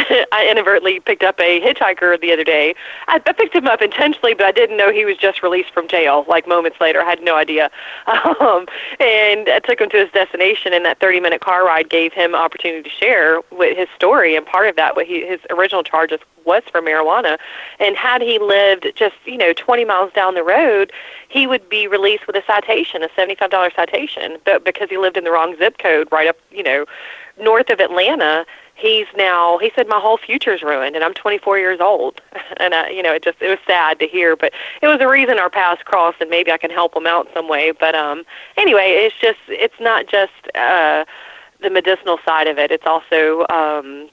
I 0.32 0.48
inadvertently 0.50 1.00
picked 1.00 1.22
up 1.22 1.38
a 1.40 1.60
hitchhiker 1.60 2.20
the 2.20 2.32
other 2.32 2.44
day. 2.44 2.74
I, 3.08 3.20
I 3.26 3.32
picked 3.32 3.54
him 3.54 3.66
up 3.66 3.82
intentionally, 3.82 4.34
but 4.34 4.46
I 4.46 4.52
didn't 4.52 4.76
know 4.76 4.90
he 4.90 5.04
was 5.04 5.16
just 5.16 5.42
released 5.42 5.72
from 5.72 5.88
jail. 5.88 6.24
Like 6.28 6.46
moments 6.46 6.80
later, 6.80 7.00
I 7.02 7.04
had 7.04 7.22
no 7.22 7.36
idea. 7.36 7.70
Um, 8.40 8.66
and 9.00 9.48
I 9.48 9.58
took 9.58 9.80
him 9.80 9.90
to 9.90 9.96
his 9.98 10.10
destination, 10.12 10.72
and 10.72 10.84
that 10.84 10.98
30-minute 10.98 11.40
car 11.40 11.64
ride 11.64 11.90
gave 11.90 12.12
him 12.12 12.34
opportunity 12.34 12.88
to 12.88 12.88
share 12.88 13.40
with 13.50 13.76
his 13.76 13.88
story. 13.94 14.34
And 14.34 14.46
part 14.46 14.68
of 14.68 14.76
that, 14.76 14.96
what 14.96 15.06
he, 15.06 15.26
his 15.26 15.40
original 15.50 15.82
charges 15.82 16.20
was 16.44 16.62
for 16.70 16.80
marijuana. 16.80 17.38
And 17.78 17.96
had 17.96 18.22
he 18.22 18.38
lived 18.38 18.86
just 18.94 19.16
you 19.24 19.36
know 19.36 19.52
20 19.52 19.84
miles 19.84 20.12
down 20.12 20.34
the 20.34 20.42
road, 20.42 20.92
he 21.28 21.46
would 21.46 21.68
be 21.68 21.86
released 21.86 22.26
with 22.26 22.36
a 22.36 22.42
citation, 22.46 23.02
a 23.02 23.08
$75 23.08 23.74
citation, 23.74 24.38
but 24.44 24.64
because 24.64 24.88
he 24.90 24.98
lived 24.98 25.16
in 25.16 25.24
the 25.24 25.30
wrong 25.30 25.56
zip 25.58 25.78
code, 25.78 26.08
right 26.10 26.28
up 26.28 26.36
you 26.50 26.62
know 26.62 26.86
north 27.40 27.70
of 27.70 27.80
Atlanta 27.80 28.44
he's 28.80 29.06
now 29.16 29.58
he 29.58 29.70
said 29.74 29.86
my 29.88 30.00
whole 30.00 30.16
future's 30.16 30.62
ruined 30.62 30.96
and 30.96 31.04
I'm 31.04 31.14
24 31.14 31.58
years 31.58 31.80
old 31.80 32.20
and 32.58 32.74
uh, 32.74 32.86
you 32.90 33.02
know 33.02 33.12
it 33.12 33.22
just 33.22 33.40
it 33.40 33.48
was 33.48 33.58
sad 33.66 33.98
to 34.00 34.06
hear 34.06 34.36
but 34.36 34.52
it 34.82 34.88
was 34.88 35.00
a 35.00 35.08
reason 35.08 35.38
our 35.38 35.50
paths 35.50 35.82
crossed 35.84 36.20
and 36.20 36.30
maybe 36.30 36.50
I 36.50 36.58
can 36.58 36.70
help 36.70 36.96
him 36.96 37.06
out 37.06 37.28
some 37.34 37.48
way 37.48 37.72
but 37.72 37.94
um 37.94 38.24
anyway 38.56 39.06
it's 39.06 39.16
just 39.20 39.38
it's 39.48 39.78
not 39.80 40.06
just 40.06 40.32
uh 40.54 41.04
the 41.60 41.70
medicinal 41.70 42.18
side 42.24 42.46
of 42.46 42.58
it 42.58 42.70
it's 42.70 42.86
also 42.86 43.46
um 43.50 44.08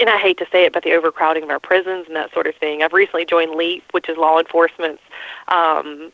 and 0.00 0.08
I 0.08 0.16
hate 0.16 0.38
to 0.38 0.46
say 0.50 0.64
it, 0.64 0.72
but 0.72 0.84
the 0.84 0.92
overcrowding 0.92 1.42
of 1.42 1.50
our 1.50 1.60
prisons 1.60 2.06
and 2.06 2.16
that 2.16 2.32
sort 2.32 2.46
of 2.46 2.54
thing. 2.54 2.82
I've 2.82 2.94
recently 2.94 3.26
joined 3.26 3.54
LEAP, 3.54 3.84
which 3.92 4.08
is 4.08 4.16
law 4.16 4.38
enforcement's 4.38 5.02
um, 5.48 6.10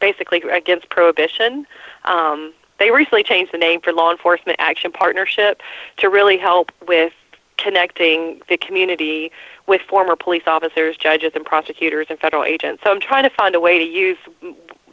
basically 0.00 0.40
against 0.50 0.88
prohibition. 0.88 1.66
Um, 2.04 2.54
they 2.78 2.90
recently 2.90 3.22
changed 3.22 3.52
the 3.52 3.58
name 3.58 3.80
for 3.80 3.92
Law 3.92 4.10
Enforcement 4.10 4.56
Action 4.58 4.92
Partnership 4.92 5.62
to 5.98 6.08
really 6.08 6.36
help 6.36 6.72
with 6.86 7.12
connecting 7.56 8.42
the 8.48 8.56
community 8.56 9.30
with 9.66 9.80
former 9.82 10.16
police 10.16 10.42
officers, 10.46 10.96
judges, 10.96 11.32
and 11.34 11.44
prosecutors 11.44 12.06
and 12.10 12.18
federal 12.18 12.44
agents. 12.44 12.82
So 12.84 12.90
I'm 12.90 13.00
trying 13.00 13.22
to 13.22 13.30
find 13.30 13.54
a 13.54 13.60
way 13.60 13.78
to 13.78 13.84
use 13.84 14.18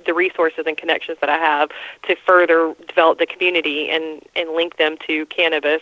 the 0.05 0.13
resources 0.13 0.65
and 0.67 0.77
connections 0.77 1.17
that 1.21 1.29
I 1.29 1.37
have 1.37 1.69
to 2.07 2.15
further 2.15 2.75
develop 2.87 3.19
the 3.19 3.25
community 3.25 3.89
and, 3.89 4.21
and 4.35 4.51
link 4.51 4.77
them 4.77 4.97
to 5.07 5.25
cannabis 5.27 5.81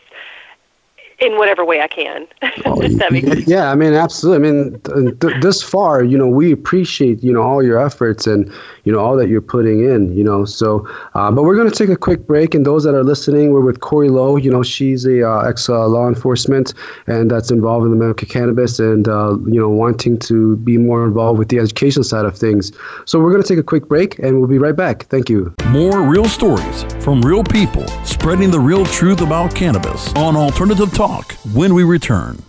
in 1.20 1.38
whatever 1.38 1.66
way 1.66 1.82
I 1.82 1.88
can. 1.88 2.28
yeah, 3.48 3.72
I 3.72 3.76
mean, 3.76 3.94
absolutely. 3.94 4.48
I 4.48 4.52
mean, 4.52 4.82
th- 5.20 5.42
this 5.42 5.62
far, 5.62 6.04
you 6.04 6.18
know, 6.18 6.28
we 6.28 6.52
appreciate, 6.52 7.24
you 7.24 7.34
know, 7.34 7.42
all 7.42 7.62
your 7.62 7.84
efforts 7.84 8.26
and, 8.26 8.52
you 8.86 8.92
know, 8.92 9.00
all 9.00 9.18
that 9.18 9.28
you're 9.28 9.42
putting 9.42 9.84
in, 9.84 10.16
you 10.16 10.24
know. 10.24 10.46
So, 10.46 10.88
uh, 11.16 11.32
but 11.32 11.44
we're 11.44 11.56
going 11.56 11.70
to 11.70 11.76
take 11.76 11.90
a 11.90 11.98
quick 11.98 12.26
break. 12.26 12.56
And 12.56 12.66
those 12.66 12.84
that 12.86 12.96
are 12.96 13.04
listening, 13.04 13.52
we're 13.52 13.62
with 13.62 13.82
Corey 13.82 14.10
Lowe. 14.10 14.38
You 14.38 14.50
know, 14.50 14.64
she's 14.64 15.06
a 15.06 15.28
uh, 15.28 15.42
ex 15.42 15.68
uh, 15.68 15.88
law 15.88 16.08
enforcement 16.08 16.74
and 17.08 17.30
that's 17.30 17.52
involved 17.52 17.86
in 17.86 17.92
the 17.92 17.98
medical 17.98 18.28
cannabis 18.28 18.80
and, 18.80 19.08
uh, 19.08 19.38
you 19.46 19.60
know, 19.60 19.70
wanting 19.70 20.18
to 20.20 20.56
be 20.58 20.78
more 20.78 21.06
involved 21.06 21.38
with 21.38 21.50
the 21.50 21.60
education 21.60 22.04
side 22.04 22.26
of 22.26 22.38
things. 22.38 22.72
So 23.06 23.20
we're 23.20 23.32
going 23.32 23.44
to 23.44 23.48
take 23.48 23.60
a 23.60 23.64
quick 23.64 23.88
break 23.88 24.20
and 24.20 24.40
we'll 24.40 24.50
be 24.50 24.58
right 24.58 24.76
back. 24.76 25.04
Thank 25.08 25.30
you. 25.30 25.54
More 25.68 26.02
real 26.02 26.26
stories 26.26 26.84
from 27.04 27.22
real 27.22 27.44
people 27.44 27.88
spreading 28.06 28.52
the 28.52 28.60
real 28.60 28.86
truth 28.86 29.22
about 29.22 29.54
cannabis 29.54 30.14
on 30.16 30.36
Alternative 30.36 30.92
Talk 30.94 31.09
talk 31.10 31.34
when 31.54 31.74
we 31.74 31.84
return. 31.84 32.49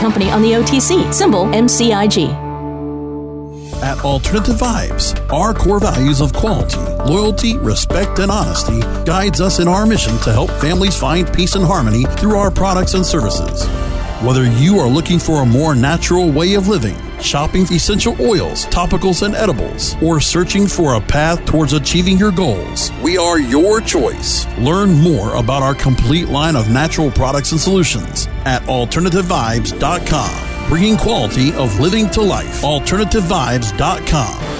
company 0.00 0.30
on 0.30 0.42
the 0.42 0.52
OTC, 0.52 1.12
symbol 1.12 1.44
MCIG. 1.46 2.50
At 3.82 4.04
Alternative 4.04 4.56
Vibes, 4.56 5.18
our 5.32 5.54
core 5.54 5.80
values 5.80 6.20
of 6.20 6.32
quality, 6.32 6.78
loyalty, 7.10 7.56
respect, 7.58 8.18
and 8.18 8.30
honesty 8.30 8.80
guides 9.04 9.40
us 9.40 9.58
in 9.58 9.68
our 9.68 9.86
mission 9.86 10.18
to 10.18 10.32
help 10.32 10.50
families 10.50 10.98
find 10.98 11.32
peace 11.32 11.54
and 11.54 11.64
harmony 11.64 12.04
through 12.18 12.36
our 12.36 12.50
products 12.50 12.94
and 12.94 13.04
services. 13.04 13.64
Whether 14.20 14.44
you 14.44 14.78
are 14.78 14.86
looking 14.86 15.18
for 15.18 15.40
a 15.40 15.46
more 15.46 15.74
natural 15.74 16.30
way 16.30 16.52
of 16.52 16.68
living, 16.68 16.94
shopping 17.20 17.62
essential 17.62 18.14
oils, 18.20 18.66
topicals, 18.66 19.22
and 19.22 19.34
edibles, 19.34 19.96
or 20.02 20.20
searching 20.20 20.66
for 20.66 20.96
a 20.96 21.00
path 21.00 21.42
towards 21.46 21.72
achieving 21.72 22.18
your 22.18 22.30
goals, 22.30 22.92
we 23.02 23.16
are 23.16 23.40
your 23.40 23.80
choice. 23.80 24.46
Learn 24.58 24.92
more 24.92 25.36
about 25.36 25.62
our 25.62 25.74
complete 25.74 26.28
line 26.28 26.54
of 26.54 26.68
natural 26.68 27.10
products 27.10 27.52
and 27.52 27.60
solutions 27.60 28.26
at 28.44 28.60
AlternativeVibes.com. 28.64 30.68
Bringing 30.68 30.98
quality 30.98 31.54
of 31.54 31.80
living 31.80 32.10
to 32.10 32.20
life. 32.20 32.60
AlternativeVibes.com. 32.60 34.59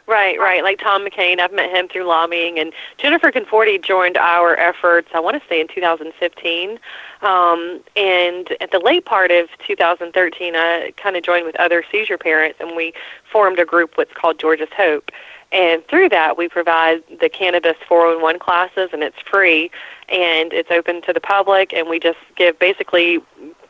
Right, 0.06 0.38
right. 0.38 0.64
Like 0.64 0.80
Tom 0.80 1.06
McCain, 1.06 1.40
I've 1.40 1.54
met 1.54 1.70
him 1.70 1.88
through 1.88 2.04
lobbying, 2.04 2.60
and 2.60 2.74
Jennifer 2.98 3.32
Conforti 3.32 3.82
joined 3.82 4.18
our 4.18 4.58
efforts. 4.58 5.08
I 5.14 5.22
want 5.22 5.42
to 5.42 5.48
say 5.48 5.62
in 5.62 5.68
2015, 5.70 6.78
um, 7.22 7.80
and 7.96 8.52
at 8.60 8.72
the 8.72 8.80
late 8.80 9.06
part 9.06 9.32
of 9.32 9.48
2013, 9.66 10.56
I 10.58 10.94
kind 10.98 11.16
of 11.16 11.24
joined 11.24 11.46
with 11.46 11.56
other 11.56 11.86
seizure 11.90 12.18
parents, 12.18 12.60
and 12.60 12.76
we 12.76 12.94
formed 13.32 13.60
a 13.60 13.66
group 13.66 13.98
what's 13.98 14.14
called 14.14 14.40
Georgia's 14.40 14.74
Hope. 14.76 15.10
And 15.54 15.88
through 15.88 16.10
that, 16.10 16.38
we 16.38 16.50
provide 16.50 17.02
the 17.22 17.30
cannabis 17.30 17.78
401 17.88 18.40
classes, 18.40 18.90
and 18.92 19.04
it's 19.04 19.20
free, 19.32 19.72
and 20.10 20.52
it's 20.52 20.72
open 20.72 21.02
to 21.04 21.14
the 21.14 21.22
public. 21.22 21.72
And 21.72 21.88
we 21.88 22.00
just 22.00 22.18
give 22.36 22.60
basically 22.60 23.20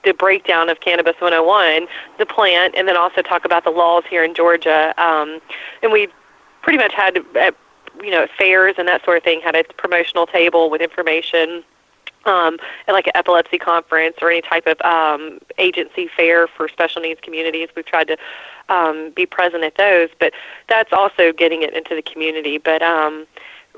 the 0.04 0.14
breakdown 0.14 0.70
of 0.70 0.80
Cannabis 0.80 1.16
101, 1.20 1.88
the 2.18 2.26
plant, 2.26 2.74
and 2.76 2.88
then 2.88 2.98
also 2.98 3.22
talk 3.22 3.46
about 3.46 3.66
the 3.66 3.70
laws 3.70 4.04
here 4.10 4.24
in 4.24 4.34
Georgia. 4.34 4.94
Um, 4.98 5.40
and 5.84 5.92
we 5.92 6.08
pretty 6.64 6.80
much 6.80 6.94
had 6.94 7.20
uh, 7.36 7.52
you 8.02 8.12
know, 8.12 8.28
fairs 8.38 8.76
and 8.78 8.88
that 8.88 9.04
sort 9.04 9.18
of 9.18 9.24
thing, 9.24 9.42
had 9.42 9.56
a 9.56 9.64
promotional 9.64 10.26
table 10.26 10.70
with 10.70 10.82
information 10.82 11.64
um, 12.26 12.58
at 12.88 12.94
like 12.94 13.08
an 13.08 13.14
epilepsy 13.16 13.58
conference 13.58 14.18
or 14.22 14.32
any 14.32 14.42
type 14.42 14.66
of 14.66 14.80
um, 14.82 15.40
agency 15.58 16.08
fair 16.08 16.48
for 16.48 16.68
special 16.70 17.02
needs 17.02 17.20
communities. 17.22 17.70
We've 17.76 17.86
tried 17.86 18.08
to 18.08 18.18
um, 18.70 19.12
be 19.12 19.26
present 19.26 19.64
at 19.64 19.76
those, 19.76 20.10
but 20.20 20.34
that's 20.70 20.94
also 20.94 21.34
getting 21.34 21.62
it 21.64 21.74
into 21.74 21.96
the 21.96 22.02
community. 22.02 22.58
But 22.58 22.82
um, 22.82 23.28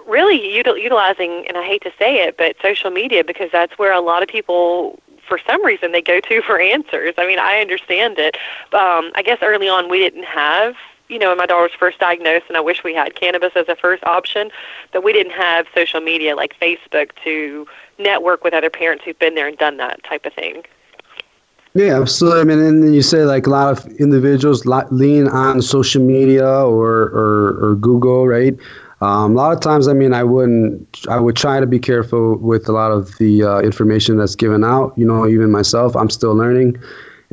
really 0.08 0.40
util- 0.40 0.82
utilizing, 0.82 1.46
and 1.48 1.58
I 1.58 1.64
hate 1.64 1.82
to 1.84 1.92
say 1.98 2.24
it, 2.24 2.38
but 2.38 2.56
social 2.62 2.92
media 2.92 3.24
because 3.24 3.50
that's 3.52 3.78
where 3.80 3.94
a 3.94 4.02
lot 4.02 4.22
of 4.22 4.30
people 4.30 5.00
for 5.28 5.40
some 5.48 5.66
reason 5.66 5.92
they 5.92 6.04
go 6.04 6.20
to 6.20 6.42
for 6.46 6.60
answers. 6.60 7.16
I 7.18 7.26
mean, 7.26 7.40
I 7.40 7.60
understand 7.60 8.20
it. 8.20 8.36
Um, 8.74 9.12
I 9.16 9.24
guess 9.26 9.40
early 9.42 9.68
on 9.68 9.90
we 9.90 10.00
didn't 10.00 10.26
have 10.26 10.76
you 11.10 11.20
know, 11.20 11.30
when 11.30 11.38
my 11.38 11.46
daughter 11.46 11.64
was 11.64 11.72
first 11.78 12.00
diagnosed, 12.00 12.46
and 12.48 12.58
I 12.58 12.62
wish 12.62 12.84
we 12.84 12.94
had 12.94 13.16
cannabis 13.16 13.52
as 13.56 13.68
a 13.68 13.76
first 13.76 14.04
option, 14.06 14.50
but 14.92 15.04
we 15.04 15.14
didn't 15.14 15.34
have 15.34 15.68
social 15.74 16.02
media 16.02 16.36
like 16.36 16.60
Facebook 16.60 17.12
to 17.24 17.68
network 18.00 18.44
with 18.44 18.54
other 18.54 18.70
parents 18.70 19.04
who've 19.04 19.20
been 19.20 19.36
there 19.36 19.48
and 19.48 19.58
done 19.58 19.78
that 19.78 20.04
type 20.04 20.26
of 20.26 20.34
thing. 20.34 20.64
Yeah, 21.76 22.00
absolutely. 22.00 22.40
I 22.40 22.44
mean, 22.46 22.60
and 22.60 22.96
you 22.96 23.02
say 23.02 23.26
like 23.26 23.48
a 23.48 23.50
lot 23.50 23.70
of 23.70 23.86
individuals 23.98 24.66
lean 24.66 25.28
on 25.28 25.62
social 25.62 26.02
media 26.02 26.48
or, 26.48 27.10
or, 27.10 27.60
or 27.62 27.76
Google, 27.76 28.28
right? 28.28 28.56
Um, 29.02 29.34
a 29.34 29.36
lot 29.36 29.52
of 29.52 29.60
times, 29.60 29.90
I 29.90 29.94
mean, 29.94 30.14
I 30.14 30.24
wouldn't, 30.24 31.06
I 31.10 31.20
would 31.20 31.36
try 31.36 31.60
to 31.60 31.68
be 31.68 31.80
careful 31.80 32.38
with 32.38 32.70
a 32.70 32.72
lot 32.72 32.92
of 32.92 33.18
the 33.18 33.44
uh, 33.44 33.60
information 33.60 34.18
that's 34.18 34.36
given 34.36 34.64
out. 34.64 34.94
You 34.98 35.06
know, 35.06 35.28
even 35.28 35.52
myself, 35.52 35.98
I'm 35.98 36.10
still 36.10 36.34
learning. 36.34 36.82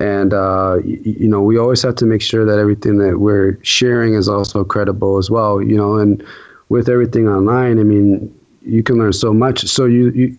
And, 0.02 0.34
uh, 0.34 0.78
you, 0.84 1.28
know, 1.28 1.40
we 1.40 1.56
always 1.56 1.80
have 1.82 1.94
to 1.96 2.06
make 2.06 2.22
sure 2.22 2.44
that 2.44 2.58
everything 2.58 2.98
that 2.98 3.20
we're 3.20 3.56
sharing 3.62 4.14
is 4.14 4.28
also 4.28 4.64
credible 4.64 5.16
as 5.16 5.30
well, 5.30 5.62
you 5.62 5.76
know, 5.76 5.96
and 5.96 6.24
with 6.70 6.88
everything 6.88 7.28
online, 7.28 7.78
I 7.78 7.84
mean, 7.84 8.34
you 8.62 8.82
can 8.82 8.96
learn 8.96 9.12
so 9.12 9.32
much. 9.32 9.64
So 9.64 9.84
you, 9.84 10.10
you 10.10 10.36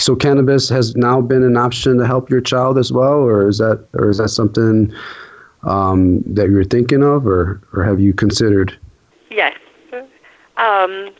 so 0.00 0.16
cannabis 0.16 0.68
has 0.68 0.96
now 0.96 1.20
been 1.20 1.44
an 1.44 1.56
option 1.56 1.96
to 1.98 2.06
help 2.08 2.28
your 2.28 2.40
child 2.40 2.76
as 2.76 2.90
well, 2.90 3.12
or 3.12 3.48
is 3.48 3.58
that, 3.58 3.86
or 3.92 4.10
is 4.10 4.18
that 4.18 4.30
something 4.30 4.92
um, 5.62 6.20
that 6.22 6.50
you're 6.50 6.64
thinking 6.64 7.04
of, 7.04 7.24
or, 7.24 7.62
or 7.72 7.84
have 7.84 8.00
you 8.00 8.12
considered? 8.14 8.76
Yes, 9.30 9.56
um, 10.56 11.10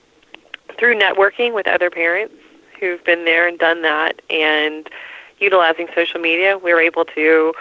through 0.81 0.99
networking 0.99 1.55
with 1.55 1.69
other 1.69 1.91
parents 1.91 2.35
who've 2.81 3.05
been 3.05 3.25
there 3.25 3.47
and 3.47 3.57
done 3.57 3.83
that, 3.83 4.21
and 4.31 4.91
utilizing 5.39 5.87
social 5.95 6.21
media, 6.21 6.59
we 6.59 6.73
were 6.73 6.81
able 6.81 7.05
to 7.05 7.53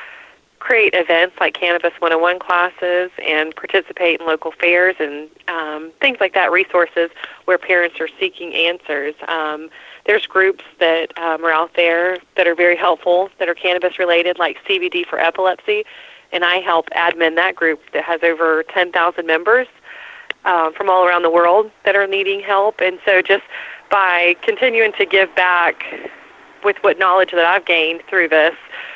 create 0.64 0.94
events 0.94 1.36
like 1.42 1.54
Cannabis 1.54 1.92
101 2.00 2.40
classes 2.40 3.12
and 3.22 3.54
participate 3.54 4.22
in 4.22 4.26
local 4.26 4.54
fairs 4.54 4.96
and 4.98 5.30
um, 5.50 5.92
things 6.00 6.18
like 6.22 6.34
that, 6.34 6.54
resources 6.54 7.10
where 7.44 7.58
parents 7.58 8.00
are 8.00 8.08
seeking 8.18 8.54
answers. 8.54 9.14
Um, 9.28 9.70
there's 10.06 10.26
groups 10.26 10.64
that 10.80 11.18
um, 11.18 11.44
are 11.44 11.52
out 11.52 11.72
there 11.76 12.18
that 12.38 12.48
are 12.48 12.56
very 12.56 12.78
helpful 12.78 13.30
that 13.40 13.50
are 13.50 13.54
cannabis 13.54 14.00
related, 14.00 14.40
like 14.40 14.58
CBD 14.64 15.06
for 15.06 15.20
Epilepsy, 15.20 15.84
and 16.32 16.46
I 16.46 16.56
help 16.60 16.90
admin 16.92 17.36
that 17.36 17.56
group 17.56 17.82
that 17.92 18.06
has 18.06 18.24
over 18.24 18.64
10,000 18.64 19.28
members 19.28 19.68
uh, 20.46 20.72
from 20.72 20.90
all 20.90 21.06
around 21.06 21.24
the 21.24 21.30
world 21.30 21.72
that 21.84 21.98
are 21.98 22.08
needing 22.08 22.40
help. 22.40 22.80
And 22.80 23.00
so 23.06 23.22
just 23.22 23.44
by 23.92 24.38
continuing 24.42 24.94
to 24.94 25.06
give 25.06 25.36
back 25.36 25.84
with 26.64 26.78
what 26.82 27.00
knowledge 27.00 27.32
that 27.32 27.46
I've 27.46 27.66
gained 27.66 28.02
through 28.10 28.30
this 28.30 28.56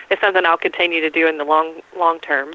is 0.09 0.17
something 0.21 0.45
I'll 0.45 0.57
continue 0.57 1.01
to 1.01 1.09
do 1.09 1.27
in 1.27 1.37
the 1.37 1.43
long 1.43 1.81
long 1.97 2.19
term. 2.19 2.53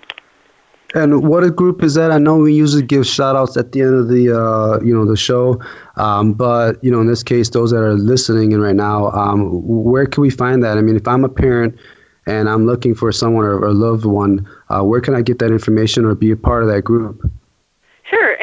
And 0.95 1.27
what 1.27 1.43
a 1.43 1.51
group 1.51 1.83
is 1.83 1.95
that? 1.95 2.11
I 2.11 2.19
know 2.19 2.37
we 2.37 2.53
usually 2.53 2.83
give 2.83 3.07
shout 3.07 3.35
outs 3.35 3.57
at 3.57 3.73
the 3.73 3.81
end 3.81 3.95
of 3.95 4.09
the 4.09 4.39
uh, 4.39 4.81
you 4.85 4.95
know 4.95 5.07
the 5.07 5.17
show, 5.17 5.61
um, 5.97 6.35
but 6.35 6.83
you 6.85 6.91
know 6.91 7.01
in 7.01 7.07
this 7.07 7.23
case, 7.23 7.49
those 7.51 7.71
that 7.71 7.79
are 7.79 7.95
listening 7.95 8.53
in 8.53 8.61
right 8.61 8.77
now, 8.77 9.11
um, 9.13 9.49
where 9.67 10.07
can 10.07 10.21
we 10.21 10.31
find 10.31 10.63
that? 10.63 10.77
I 10.77 10.83
mean, 10.83 10.97
if 10.97 11.09
I'm 11.09 11.25
a 11.25 11.31
parent 11.31 11.79
and 12.27 12.49
I'm 12.49 12.67
looking 12.67 12.95
for 12.95 13.11
someone 13.11 13.45
or, 13.45 13.65
a 13.65 13.73
loved 13.73 14.05
one, 14.05 14.47
uh, 14.69 14.83
where 14.83 15.01
can 15.01 15.15
I 15.15 15.23
get 15.23 15.39
that 15.39 15.51
information 15.51 16.05
or 16.05 16.15
be 16.15 16.31
a 16.31 16.37
part 16.37 16.63
of 16.63 16.69
that 16.69 16.83
group? 16.83 17.23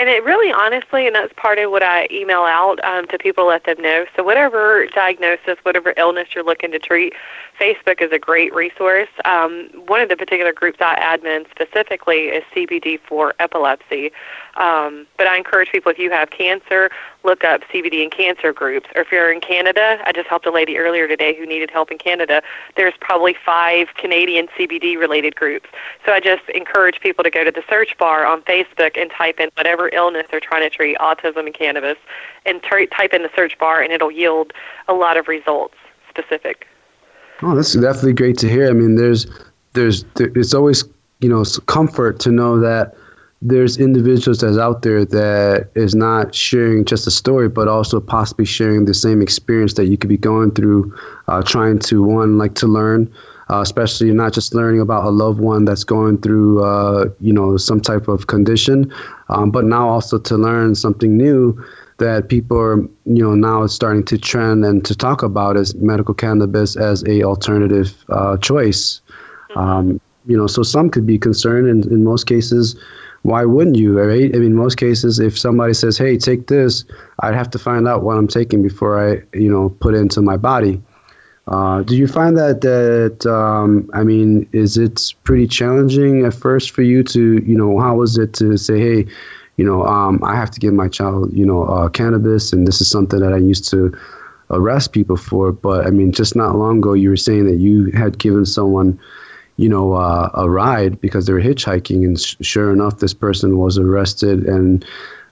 And 0.10 0.18
it 0.18 0.24
really 0.24 0.52
honestly, 0.52 1.06
and 1.06 1.16
that's 1.16 1.32
part 1.34 1.60
of 1.60 1.70
what 1.70 1.84
I 1.84 2.08
email 2.10 2.40
out 2.40 2.84
um, 2.84 3.06
to 3.10 3.20
people, 3.20 3.46
let 3.46 3.66
them 3.66 3.80
know. 3.80 4.08
So, 4.16 4.24
whatever 4.24 4.88
diagnosis, 4.88 5.60
whatever 5.62 5.94
illness 5.98 6.30
you're 6.34 6.44
looking 6.44 6.72
to 6.72 6.80
treat, 6.80 7.14
Facebook 7.62 8.02
is 8.02 8.12
a 8.12 8.18
great 8.18 8.52
resource. 8.56 9.10
Um, 9.26 9.70
one 9.86 10.02
of 10.02 10.10
the 10.10 10.18
particular 10.18 10.52
groups 10.52 10.80
I 10.82 10.96
admin 11.00 11.46
specifically 11.52 12.30
is 12.30 12.44
CBD 12.56 13.00
for 13.00 13.36
epilepsy. 13.38 14.12
Um, 14.60 15.08
but 15.18 15.26
I 15.26 15.38
encourage 15.38 15.72
people 15.72 15.90
if 15.90 15.98
you 15.98 16.12
have 16.12 16.32
cancer, 16.32 16.92
look 17.24 17.46
up 17.46 17.62
CBD 17.74 18.04
and 18.04 18.12
cancer 18.12 18.52
groups. 18.52 18.90
Or 18.94 19.02
if 19.02 19.12
you're 19.12 19.32
in 19.32 19.40
Canada, 19.40 20.00
I 20.06 20.12
just 20.12 20.28
helped 20.28 20.46
a 20.46 20.52
lady 20.52 20.78
earlier 20.78 21.08
today 21.08 21.34
who 21.34 21.46
needed 21.46 21.72
help 21.72 21.92
in 21.92 21.98
Canada. 21.98 22.42
There's 22.76 22.94
probably 23.00 23.36
five 23.46 23.88
Canadian 23.96 24.48
CBD 24.50 25.00
related 25.00 25.38
groups. 25.38 25.70
So 26.06 26.12
I 26.12 26.20
just 26.20 26.48
encourage 26.50 27.00
people 27.00 27.24
to 27.24 27.30
go 27.30 27.46
to 27.46 27.52
the 27.52 27.64
search 27.70 27.98
bar 27.98 28.26
on 28.26 28.42
Facebook 28.42 29.00
and 29.00 29.10
type 29.10 29.40
in 29.40 29.50
whatever 29.56 29.90
illness 29.94 30.28
they're 30.30 30.42
trying 30.42 30.70
to 30.70 30.70
treat, 30.70 30.98
autism 30.98 31.46
and 31.46 31.54
cannabis, 31.54 31.98
and 32.46 32.62
type 32.62 33.14
in 33.14 33.24
the 33.24 33.32
search 33.34 33.58
bar, 33.58 33.82
and 33.82 33.94
it'll 33.94 34.12
yield 34.12 34.52
a 34.90 34.94
lot 34.94 35.16
of 35.16 35.30
results 35.30 35.76
specific. 36.10 36.68
Oh, 37.42 37.56
that's 37.56 37.74
definitely 37.74 38.14
great 38.14 38.38
to 38.40 38.50
hear. 38.50 38.70
I 38.70 38.74
mean, 38.74 38.96
there's, 38.96 39.26
there's, 39.72 40.04
there, 40.16 40.32
it's 40.36 40.54
always, 40.54 40.84
you 41.22 41.30
know, 41.30 41.46
comfort 41.68 42.20
to 42.22 42.32
know 42.32 42.60
that 42.60 42.94
there's 43.42 43.78
individuals 43.78 44.40
that's 44.40 44.58
out 44.58 44.82
there 44.82 45.06
that 45.06 45.70
is 45.76 45.96
not 45.96 46.36
sharing 46.36 46.84
just 46.84 47.08
a 47.08 47.12
story, 47.12 47.48
but 47.48 47.68
also 47.68 48.00
possibly 48.00 48.46
sharing 48.46 48.86
the 48.86 48.94
same 48.94 49.22
experience 49.22 49.76
that 49.76 49.86
you 49.86 49.98
could 49.98 50.10
be 50.10 50.18
going 50.18 50.52
through, 50.52 50.94
uh, 51.28 51.42
trying 51.44 51.80
to 51.80 52.04
one 52.04 52.38
like 52.38 52.56
to 52.56 52.68
learn, 52.68 53.12
uh, 53.50 53.62
especially 53.62 54.12
not 54.12 54.34
just 54.34 54.54
learning 54.54 54.82
about 54.82 55.06
a 55.06 55.10
loved 55.10 55.40
one 55.40 55.64
that's 55.64 55.86
going 55.86 56.18
through, 56.18 56.62
uh, 56.64 57.06
you 57.22 57.32
know, 57.32 57.56
some 57.56 57.80
type 57.80 58.10
of 58.10 58.28
condition, 58.28 58.92
um, 59.30 59.52
but 59.52 59.64
now 59.64 59.88
also 59.88 60.20
to 60.20 60.36
learn 60.36 60.76
something 60.76 61.16
new 61.16 61.58
that 62.00 62.28
people 62.28 62.58
are, 62.58 62.78
you 63.06 63.24
know, 63.24 63.36
now 63.36 63.66
starting 63.68 64.04
to 64.04 64.18
trend 64.18 64.66
and 64.66 64.84
to 64.84 64.96
talk 64.96 65.24
about 65.24 65.56
is 65.56 65.76
medical 65.76 66.14
cannabis 66.14 66.76
as 66.76 67.04
a 67.08 67.24
alternative 67.24 68.04
uh, 68.10 68.36
choice. 68.38 69.02
Mm-hmm. 69.52 69.60
Um, 69.60 70.02
you 70.26 70.38
know, 70.38 70.48
so 70.48 70.62
some 70.62 70.90
could 70.90 71.06
be 71.06 71.18
concerned, 71.18 71.68
and 71.68 71.86
in 71.86 72.04
most 72.04 72.28
cases 72.28 72.76
why 73.24 73.46
wouldn't 73.46 73.78
you, 73.78 74.00
right? 74.00 74.34
I 74.34 74.40
mean, 74.40 74.56
most 74.56 74.78
cases, 74.78 75.20
if 75.20 75.38
somebody 75.38 75.74
says, 75.74 75.98
"Hey, 75.98 76.18
take 76.18 76.48
this," 76.48 76.86
I'd 77.22 77.36
have 77.36 77.50
to 77.52 77.60
find 77.60 77.88
out 77.88 78.04
what 78.04 78.18
I'm 78.18 78.28
taking 78.28 78.62
before 78.62 79.00
I, 79.00 79.24
you 79.38 79.52
know, 79.52 79.70
put 79.82 79.94
it 79.94 79.98
into 79.98 80.22
my 80.22 80.38
body. 80.38 80.82
Uh, 81.48 81.82
do 81.82 81.98
you 81.98 82.08
find 82.08 82.38
that 82.38 82.62
that 82.62 83.26
um, 83.26 83.90
I 83.94 84.04
mean, 84.04 84.48
is 84.54 84.78
it 84.78 85.14
pretty 85.24 85.48
challenging 85.48 86.26
at 86.26 86.34
first 86.34 86.72
for 86.72 86.84
you 86.84 87.04
to, 87.04 87.44
you 87.46 87.58
know, 87.58 87.80
how 87.80 87.96
was 87.96 88.18
it 88.18 88.34
to 88.34 88.56
say, 88.56 88.80
"Hey, 88.80 89.06
you 89.58 89.66
know, 89.66 89.84
um, 89.86 90.24
I 90.24 90.36
have 90.36 90.52
to 90.52 90.60
give 90.60 90.74
my 90.74 90.88
child, 90.88 91.34
you 91.34 91.46
know, 91.46 91.64
uh, 91.64 91.90
cannabis, 91.90 92.54
and 92.54 92.68
this 92.68 92.82
is 92.82 92.90
something 92.90 93.20
that 93.20 93.34
I 93.34 93.38
used 93.38 93.68
to 93.72 93.92
arrest 94.52 94.94
people 94.94 95.18
for." 95.18 95.52
But 95.52 95.88
I 95.88 95.90
mean, 95.90 96.12
just 96.12 96.36
not 96.36 96.56
long 96.56 96.78
ago, 96.78 96.94
you 96.94 97.10
were 97.10 97.18
saying 97.18 97.46
that 97.48 97.58
you 97.58 97.92
had 97.92 98.20
given 98.20 98.46
someone 98.46 99.00
you 99.60 99.68
know, 99.68 99.92
uh, 99.92 100.30
a 100.36 100.50
ride 100.50 101.02
because 101.02 101.26
they 101.26 101.34
were 101.34 101.42
hitchhiking, 101.42 102.06
and 102.06 102.18
sh- 102.18 102.38
sure 102.40 102.72
enough, 102.72 103.00
this 103.00 103.14
person 103.14 103.58
was 103.58 103.78
arrested 103.78 104.46
and 104.46 104.86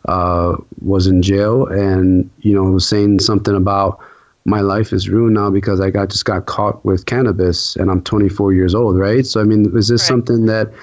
uh, 0.09 0.57
was 0.81 1.07
in 1.07 1.21
jail, 1.21 1.65
and 1.67 2.29
you 2.39 2.53
know, 2.53 2.63
was 2.63 2.85
saying 2.85 3.19
something 3.19 3.55
about 3.55 4.01
my 4.43 4.59
life 4.59 4.91
is 4.91 5.07
ruined 5.07 5.35
now 5.35 5.49
because 5.49 5.79
I 5.79 5.91
got 5.91 6.09
just 6.09 6.25
got 6.25 6.45
caught 6.45 6.83
with 6.83 7.05
cannabis, 7.05 7.77
and 7.77 7.89
I'm 7.89 8.01
24 8.01 8.51
years 8.51 8.75
old, 8.75 8.97
right? 8.97 9.25
So, 9.25 9.39
I 9.39 9.45
mean, 9.45 9.65
is 9.77 9.87
this 9.87 10.01
right. 10.01 10.07
something 10.07 10.45
that 10.47 10.73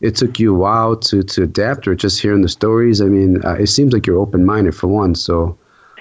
it 0.00 0.14
took 0.14 0.38
you 0.38 0.54
a 0.54 0.58
while 0.58 0.94
to 0.94 1.24
to 1.24 1.42
adapt, 1.42 1.88
or 1.88 1.96
just 1.96 2.22
hearing 2.22 2.42
the 2.42 2.48
stories? 2.48 3.00
I 3.00 3.06
mean, 3.06 3.44
uh, 3.44 3.54
it 3.54 3.66
seems 3.66 3.92
like 3.92 4.06
you're 4.06 4.20
open 4.20 4.46
minded 4.46 4.76
for 4.76 4.86
one, 4.86 5.16
so. 5.16 5.58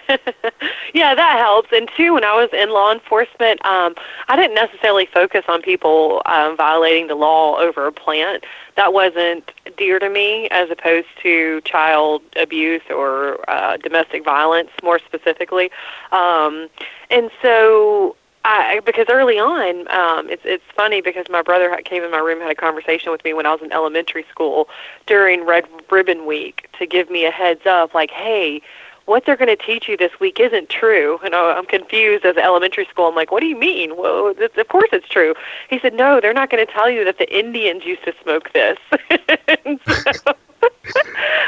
yeah, 0.94 1.16
that 1.16 1.40
helps. 1.40 1.70
And 1.72 1.90
two, 1.98 2.14
when 2.14 2.24
I 2.24 2.36
was 2.36 2.50
in 2.54 2.70
law 2.70 2.92
enforcement, 2.92 3.64
um, 3.66 3.96
I 4.28 4.36
didn't 4.36 4.56
necessarily 4.56 5.08
focus 5.08 5.44
on 5.48 5.62
people 5.62 6.22
um, 6.28 6.56
violating 6.56 7.08
the 7.08 7.16
law 7.16 7.58
over 7.58 7.88
a 7.88 7.92
plant. 7.92 8.46
That 8.76 8.94
wasn't 8.94 9.52
dear 9.76 10.00
to 10.00 10.10
me, 10.10 10.48
as 10.50 10.70
opposed 10.70 11.08
to 11.24 11.62
child 11.62 12.22
abuse 12.36 12.84
or 12.90 13.48
uh, 13.50 13.78
domestic 13.78 14.24
violence, 14.24 14.70
more 14.84 15.00
specifically. 15.00 15.72
Um, 16.12 16.70
and 17.10 17.32
so 17.42 18.16
I, 18.46 18.82
because 18.86 19.06
early 19.10 19.40
on, 19.40 19.88
um, 19.90 20.30
it's 20.30 20.44
it's 20.44 20.64
funny 20.76 21.02
because 21.02 21.26
my 21.30 21.42
brother 21.42 21.76
came 21.86 22.04
in 22.04 22.12
my 22.12 22.18
room 22.18 22.42
had 22.42 22.52
a 22.52 22.56
conversation 22.56 23.12
with 23.12 23.24
me 23.24 23.34
when 23.34 23.46
I 23.46 23.52
was 23.52 23.62
in 23.62 23.72
elementary 23.72 24.26
school 24.30 24.68
during 25.06 25.46
Red 25.46 25.66
Ribbon 25.90 26.26
Week 26.26 26.70
to 26.78 26.86
give 26.86 27.10
me 27.10 27.26
a 27.26 27.32
heads 27.32 27.66
up, 27.66 27.94
like, 27.94 28.12
hey, 28.12 28.62
what 29.06 29.26
they're 29.26 29.38
going 29.38 29.56
to 29.56 29.64
teach 29.64 29.88
you 29.88 29.98
this 29.98 30.20
week 30.20 30.40
isn't 30.40 30.70
true. 30.70 31.20
And 31.24 31.36
I'm 31.36 31.66
confused 31.66 32.26
as 32.26 32.38
elementary 32.38 32.86
school. 32.86 33.08
I'm 33.08 33.16
like, 33.16 33.32
what 33.32 33.42
do 33.42 33.48
you 33.48 33.58
mean? 33.58 33.98
Well, 33.98 34.34
it's, 34.38 34.58
of 34.58 34.68
course 34.68 34.90
it's 34.94 35.08
true. 35.08 35.36
He 35.70 35.80
said, 35.80 35.94
no, 35.94 36.22
they're 36.22 36.34
not 36.34 36.50
going 36.50 36.66
to 36.66 36.72
tell 36.72 36.90
you 36.90 37.04
that 37.06 37.18
the 37.18 37.38
Indians 37.38 37.86
used 37.86 38.04
to 38.06 38.14
smoke 38.22 38.52
this. 38.54 38.78
so, 40.26 40.34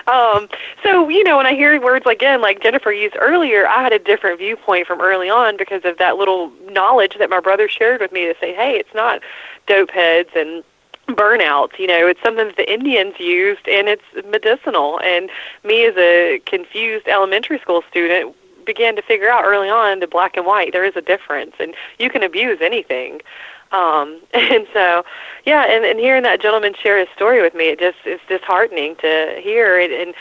Um, 0.07 0.49
so, 0.83 1.09
you 1.09 1.23
know, 1.23 1.37
when 1.37 1.47
I 1.47 1.55
hear 1.55 1.81
words 1.81 2.05
again, 2.05 2.39
like 2.39 2.61
Jennifer 2.61 2.91
used 2.91 3.15
earlier, 3.19 3.67
I 3.67 3.81
had 3.81 3.91
a 3.91 3.97
different 3.97 4.37
viewpoint 4.37 4.85
from 4.85 5.01
early 5.01 5.31
on 5.31 5.57
because 5.57 5.83
of 5.83 5.97
that 5.97 6.17
little 6.17 6.51
knowledge 6.69 7.17
that 7.17 7.31
my 7.31 7.39
brother 7.39 7.67
shared 7.67 8.01
with 8.01 8.11
me 8.11 8.25
to 8.25 8.35
say, 8.39 8.53
hey, 8.53 8.77
it's 8.77 8.93
not 8.93 9.21
dope 9.65 9.89
heads 9.89 10.29
and 10.35 10.63
burnouts. 11.07 11.77
You 11.79 11.87
know, 11.87 12.07
it's 12.07 12.21
something 12.23 12.47
that 12.47 12.57
the 12.57 12.71
Indians 12.71 13.19
used, 13.19 13.67
and 13.67 13.87
it's 13.87 14.03
medicinal. 14.29 14.99
And 15.01 15.29
me, 15.63 15.85
as 15.85 15.95
a 15.97 16.41
confused 16.45 17.07
elementary 17.07 17.59
school 17.59 17.83
student, 17.89 18.35
began 18.65 18.95
to 18.95 19.01
figure 19.01 19.29
out 19.29 19.43
early 19.43 19.69
on 19.69 19.99
the 19.99 20.07
black 20.07 20.35
and 20.35 20.45
white 20.45 20.71
there 20.73 20.85
is 20.85 20.95
a 20.95 21.01
difference, 21.01 21.55
and 21.59 21.75
you 21.99 22.09
can 22.09 22.23
abuse 22.23 22.59
anything. 22.61 23.21
Um, 23.71 24.19
and 24.33 24.67
so, 24.73 25.03
yeah, 25.45 25.65
and, 25.65 25.85
and 25.85 25.99
hearing 25.99 26.23
that 26.23 26.41
gentleman 26.41 26.73
share 26.81 26.97
his 26.97 27.09
story 27.15 27.41
with 27.41 27.53
me, 27.53 27.65
it 27.65 27.79
just 27.79 27.97
it's 28.05 28.23
disheartening 28.27 28.95
to 28.97 29.39
hear. 29.41 29.79
it. 29.79 29.91
and 29.91 30.15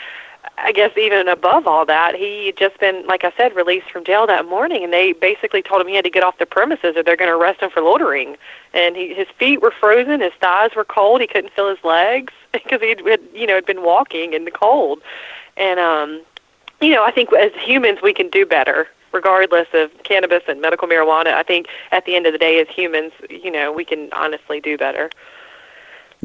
I 0.57 0.71
guess 0.71 0.91
even 0.97 1.27
above 1.27 1.67
all 1.67 1.85
that, 1.85 2.15
he 2.15 2.47
had 2.47 2.57
just 2.57 2.79
been, 2.79 3.05
like 3.07 3.23
I 3.23 3.33
said, 3.35 3.55
released 3.55 3.91
from 3.91 4.03
jail 4.03 4.25
that 4.27 4.45
morning, 4.45 4.83
and 4.83 4.93
they 4.93 5.11
basically 5.11 5.61
told 5.61 5.81
him 5.81 5.87
he 5.87 5.95
had 5.95 6.05
to 6.05 6.09
get 6.09 6.23
off 6.23 6.37
the 6.37 6.45
premises 6.45 6.95
or 6.95 7.03
they're 7.03 7.17
going 7.17 7.29
to 7.29 7.35
arrest 7.35 7.61
him 7.61 7.69
for 7.69 7.81
loitering. 7.81 8.37
And 8.73 8.95
he, 8.95 9.13
his 9.13 9.27
feet 9.37 9.61
were 9.61 9.71
frozen, 9.71 10.21
his 10.21 10.33
thighs 10.39 10.71
were 10.75 10.85
cold, 10.85 11.21
he 11.21 11.27
couldn't 11.27 11.53
feel 11.53 11.69
his 11.69 11.83
legs 11.83 12.33
because 12.53 12.81
he 12.81 12.89
had, 12.89 13.01
you 13.33 13.45
know, 13.45 13.55
had 13.55 13.65
been 13.65 13.83
walking 13.83 14.33
in 14.33 14.45
the 14.45 14.51
cold. 14.51 15.01
And 15.57 15.79
um, 15.79 16.21
you 16.81 16.91
know, 16.93 17.03
I 17.03 17.11
think 17.11 17.31
as 17.33 17.51
humans 17.53 17.99
we 18.01 18.13
can 18.13 18.29
do 18.29 18.45
better, 18.45 18.87
regardless 19.11 19.67
of 19.73 19.91
cannabis 20.03 20.43
and 20.47 20.61
medical 20.61 20.87
marijuana. 20.87 21.33
I 21.33 21.43
think 21.43 21.67
at 21.91 22.05
the 22.05 22.15
end 22.15 22.25
of 22.25 22.33
the 22.33 22.37
day, 22.37 22.59
as 22.59 22.67
humans, 22.67 23.13
you 23.29 23.49
know, 23.49 23.71
we 23.71 23.85
can 23.85 24.09
honestly 24.11 24.59
do 24.59 24.77
better. 24.77 25.09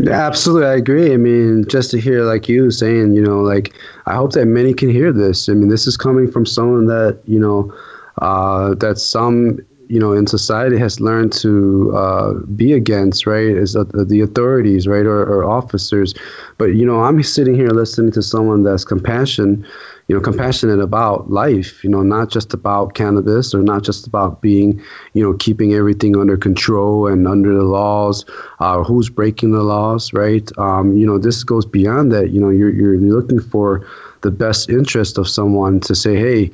Absolutely, 0.09 0.67
I 0.69 0.75
agree. 0.77 1.13
I 1.13 1.17
mean, 1.17 1.65
just 1.69 1.91
to 1.91 2.01
hear 2.01 2.23
like 2.25 2.49
you 2.49 2.71
saying, 2.71 3.13
you 3.15 3.21
know, 3.23 3.41
like 3.41 3.75
I 4.07 4.15
hope 4.15 4.33
that 4.33 4.47
many 4.47 4.73
can 4.73 4.89
hear 4.89 5.13
this. 5.13 5.49
I 5.49 5.53
mean, 5.55 5.69
this 5.69 5.87
is 5.87 5.97
coming 5.97 6.31
from 6.31 6.47
someone 6.47 6.87
that 6.87 7.21
you 7.27 7.39
know 7.39 7.75
uh, 8.23 8.75
that 8.77 8.99
some 8.99 9.59
you 9.89 9.99
know 9.99 10.13
in 10.13 10.27
society 10.27 10.79
has 10.79 11.01
learned 11.01 11.33
to 11.35 11.93
uh, 11.95 12.33
be 12.55 12.73
against, 12.73 13.27
right? 13.27 13.45
Is 13.47 13.75
the, 13.75 13.85
the 14.09 14.21
authorities, 14.21 14.87
right, 14.87 15.05
or, 15.05 15.23
or 15.23 15.45
officers. 15.45 16.15
But 16.57 16.75
you 16.77 16.87
know, 16.87 17.01
I'm 17.01 17.23
sitting 17.23 17.55
here 17.55 17.71
listening 17.71 18.13
to 18.13 18.23
someone 18.23 18.63
that's 18.63 18.85
compassion 18.85 19.67
you 20.11 20.17
know, 20.17 20.21
compassionate 20.21 20.81
about 20.81 21.31
life, 21.31 21.85
you 21.85 21.89
know, 21.89 22.03
not 22.03 22.31
just 22.31 22.53
about 22.53 22.95
cannabis 22.95 23.55
or 23.55 23.63
not 23.63 23.85
just 23.85 24.09
about 24.09 24.43
being, 24.43 24.83
you 25.13 25.23
know, 25.23 25.35
keeping 25.35 25.73
everything 25.73 26.17
under 26.17 26.37
control 26.37 27.07
and 27.07 27.29
under 27.29 27.55
the 27.55 27.63
laws, 27.63 28.25
uh, 28.59 28.83
who's 28.83 29.09
breaking 29.09 29.53
the 29.53 29.63
laws, 29.63 30.13
right? 30.13 30.51
Um, 30.59 30.97
you 30.97 31.07
know, 31.07 31.17
this 31.17 31.45
goes 31.45 31.65
beyond 31.65 32.11
that. 32.11 32.31
You 32.31 32.41
know, 32.41 32.49
you're, 32.49 32.71
you're 32.71 32.97
looking 32.97 33.39
for 33.39 33.87
the 34.23 34.33
best 34.33 34.69
interest 34.69 35.17
of 35.17 35.29
someone 35.29 35.79
to 35.79 35.95
say, 35.95 36.17
hey, 36.17 36.51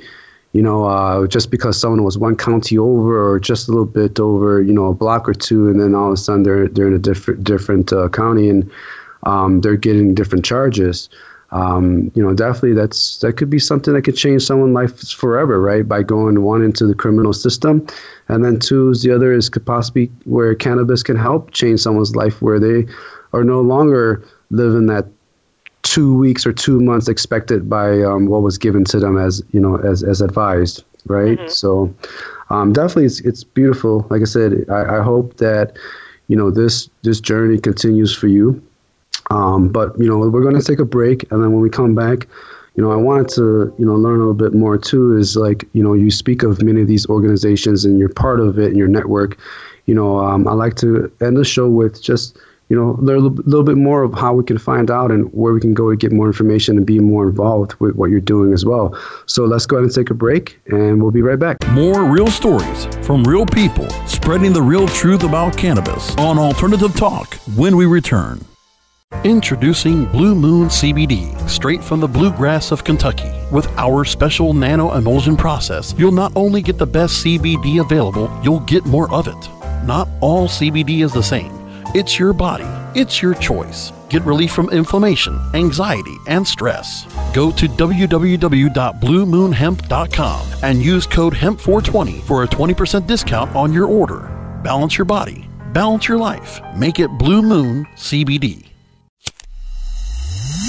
you 0.53 0.61
know, 0.61 0.85
uh, 0.85 1.27
just 1.27 1.51
because 1.51 1.81
someone 1.81 2.05
was 2.05 2.19
one 2.19 2.37
county 2.37 2.77
over 2.77 3.27
or 3.27 3.41
just 3.41 3.69
a 3.69 3.71
little 3.71 3.87
bit 3.87 4.21
over, 4.21 4.61
you 4.61 4.75
know, 4.75 4.89
a 4.89 4.95
block 4.95 5.27
or 5.27 5.35
two, 5.35 5.71
and 5.71 5.81
then 5.81 5.95
all 5.95 6.09
of 6.09 6.13
a 6.13 6.19
sudden 6.19 6.43
they're 6.43 6.69
they're 6.69 6.89
in 6.89 6.93
a 6.93 6.99
different 6.99 7.43
different 7.43 7.91
uh, 7.91 8.11
county 8.11 8.51
and 8.51 8.71
um, 9.23 9.63
they're 9.63 9.77
getting 9.77 10.15
different 10.15 10.45
charges 10.45 11.09
um, 11.53 12.11
you 12.15 12.23
know, 12.23 12.35
definitely 12.35 12.75
that's 12.75 13.19
that 13.19 13.35
could 13.35 13.51
be 13.51 13.59
something 13.59 13.95
that 13.95 14.03
could 14.03 14.17
change 14.17 14.43
someone's 14.43 14.75
life 14.75 15.09
forever, 15.13 15.61
right? 15.61 15.87
By 15.87 16.03
going 16.03 16.43
one 16.43 16.63
into 16.63 16.87
the 16.87 16.95
criminal 16.95 17.33
system, 17.33 17.87
and 18.29 18.45
then 18.45 18.59
two 18.59 18.91
is 18.91 19.03
the 19.03 19.15
other 19.15 19.33
is 19.33 19.49
could 19.49 19.65
possibly 19.65 20.11
where 20.25 20.55
cannabis 20.55 21.03
can 21.03 21.17
help 21.17 21.53
change 21.53 21.81
someone's 21.81 22.17
life, 22.17 22.43
where 22.43 22.59
they 22.59 22.87
are 23.33 23.45
no 23.45 23.61
longer 23.61 24.25
living 24.51 24.87
that 24.87 25.07
two 25.83 26.17
weeks 26.19 26.45
or 26.45 26.53
two 26.53 26.81
months 26.81 27.07
expected 27.07 27.71
by 27.71 28.03
um, 28.03 28.27
what 28.27 28.43
was 28.43 28.59
given 28.59 28.85
to 28.85 28.99
them 28.99 29.17
as 29.17 29.41
you 29.53 29.61
know 29.61 29.77
as 29.77 30.03
as 30.03 30.21
advised, 30.21 30.83
right? 31.07 31.39
Mm-hmm. 31.39 31.49
So 31.49 31.95
um, 32.51 32.73
definitely, 32.73 33.05
it's 33.05 33.21
it's 33.21 33.45
beautiful. 33.45 34.05
Like 34.11 34.23
I 34.23 34.25
said, 34.27 34.65
I, 34.69 34.99
I 34.99 35.03
hope 35.03 35.37
that 35.37 35.77
you 36.27 36.35
know 36.35 36.51
this 36.51 36.91
this 37.03 37.21
journey 37.21 37.59
continues 37.59 38.13
for 38.13 38.27
you 38.27 38.61
um, 39.31 39.69
but 39.69 39.99
you 39.99 40.09
know, 40.09 40.19
we're 40.19 40.43
going 40.43 40.59
to 40.59 40.63
take 40.63 40.79
a 40.79 40.85
break, 40.85 41.31
and 41.31 41.43
then 41.43 41.53
when 41.53 41.61
we 41.61 41.71
come 41.71 41.95
back, 41.95 42.27
you 42.75 42.83
know, 42.83 42.93
I 42.93 42.97
wanted 42.97 43.29
to 43.31 43.75
you 43.79 43.87
know 43.87 43.95
learn 43.95 44.17
a 44.17 44.19
little 44.19 44.35
bit 44.35 44.55
more 44.55 44.79
too. 44.79 45.17
Is 45.17 45.37
like 45.37 45.65
you 45.73 45.83
know, 45.83 45.95
you 45.95 46.11
speak 46.11 46.43
of 46.43 46.63
many 46.63 46.83
of 46.83 46.89
these 46.89 47.07
organizations, 47.07 47.85
and 47.85 47.99
you're 47.99 48.09
part 48.09 48.41
of 48.41 48.59
it, 48.59 48.69
and 48.69 48.77
your 48.77 48.89
network. 48.89 49.39
You 49.87 49.95
know, 49.95 50.19
um, 50.19 50.49
I 50.49 50.53
like 50.53 50.75
to 50.77 51.13
end 51.21 51.37
the 51.37 51.45
show 51.45 51.69
with 51.69 52.03
just 52.03 52.39
you 52.69 52.77
know, 52.77 52.97
learn 53.01 53.19
a 53.19 53.29
little 53.29 53.63
bit 53.63 53.77
more 53.77 54.03
of 54.03 54.13
how 54.15 54.35
we 54.35 54.43
can 54.43 54.59
find 54.59 54.91
out 54.91 55.11
and 55.13 55.33
where 55.33 55.53
we 55.53 55.61
can 55.61 55.73
go 55.73 55.91
to 55.91 55.97
get 55.97 56.11
more 56.11 56.27
information 56.27 56.77
and 56.77 56.85
be 56.85 56.99
more 56.99 57.29
involved 57.29 57.75
with 57.75 57.95
what 57.95 58.11
you're 58.11 58.21
doing 58.21 58.53
as 58.53 58.65
well. 58.65 58.99
So 59.27 59.45
let's 59.45 59.67
go 59.67 59.77
ahead 59.77 59.85
and 59.85 59.95
take 59.95 60.11
a 60.11 60.15
break 60.15 60.59
and 60.67 61.01
we'll 61.01 61.13
be 61.13 61.23
right 61.23 61.39
back. 61.39 61.65
More 61.69 62.05
real 62.05 62.27
stories 62.27 62.87
from 63.03 63.23
real 63.25 63.47
people 63.47 63.89
spreading 64.07 64.53
the 64.53 64.63
real 64.63 64.89
truth 64.89 65.23
about 65.23 65.57
cannabis 65.57 66.15
on 66.17 66.39
Alternative 66.39 66.95
Talk 66.95 67.35
when 67.55 67.77
we 67.77 67.87
return. 67.87 68.45
Introducing 69.23 70.05
Blue 70.07 70.35
Moon 70.35 70.67
CBD, 70.69 71.49
straight 71.49 71.83
from 71.83 72.01
the 72.01 72.09
bluegrass 72.09 72.73
of 72.73 72.83
Kentucky. 72.83 73.31
With 73.53 73.69
our 73.79 74.05
special 74.05 74.53
nano 74.53 74.95
emulsion 74.95 75.37
process, 75.37 75.95
you'll 75.97 76.11
not 76.11 76.33
only 76.35 76.61
get 76.61 76.77
the 76.77 76.87
best 76.87 77.25
CBD 77.25 77.81
available, 77.81 78.29
you'll 78.43 78.59
get 78.61 78.85
more 78.85 79.09
of 79.13 79.29
it. 79.29 79.37
Not 79.85 80.09
all 80.21 80.49
CBD 80.49 81.05
is 81.05 81.13
the 81.13 81.23
same. 81.23 81.53
It's 81.95 82.19
your 82.19 82.33
body, 82.33 82.67
it's 82.99 83.23
your 83.23 83.35
choice. 83.35 83.93
Get 84.09 84.23
relief 84.23 84.53
from 84.53 84.71
inflammation, 84.71 85.39
anxiety, 85.55 86.17
and 86.27 86.45
stress. 86.47 87.07
Go 87.33 87.53
to 87.53 87.69
www.bluemoonhemp.com 87.69 90.47
and 90.63 90.83
use 90.83 91.07
code 91.07 91.35
HEMP420 91.35 92.23
for 92.23 92.43
a 92.43 92.49
20% 92.49 93.07
discount 93.07 93.55
on 93.55 93.73
your 93.73 93.87
order. 93.87 94.33
Balance 94.65 94.99
your 94.99 95.05
body, 95.05 95.49
balance 95.73 96.09
your 96.09 96.19
life. 96.19 96.61
Make 96.77 96.99
it 96.99 97.09
Blue 97.19 97.43
Moon 97.43 97.87
CBD. 97.97 98.67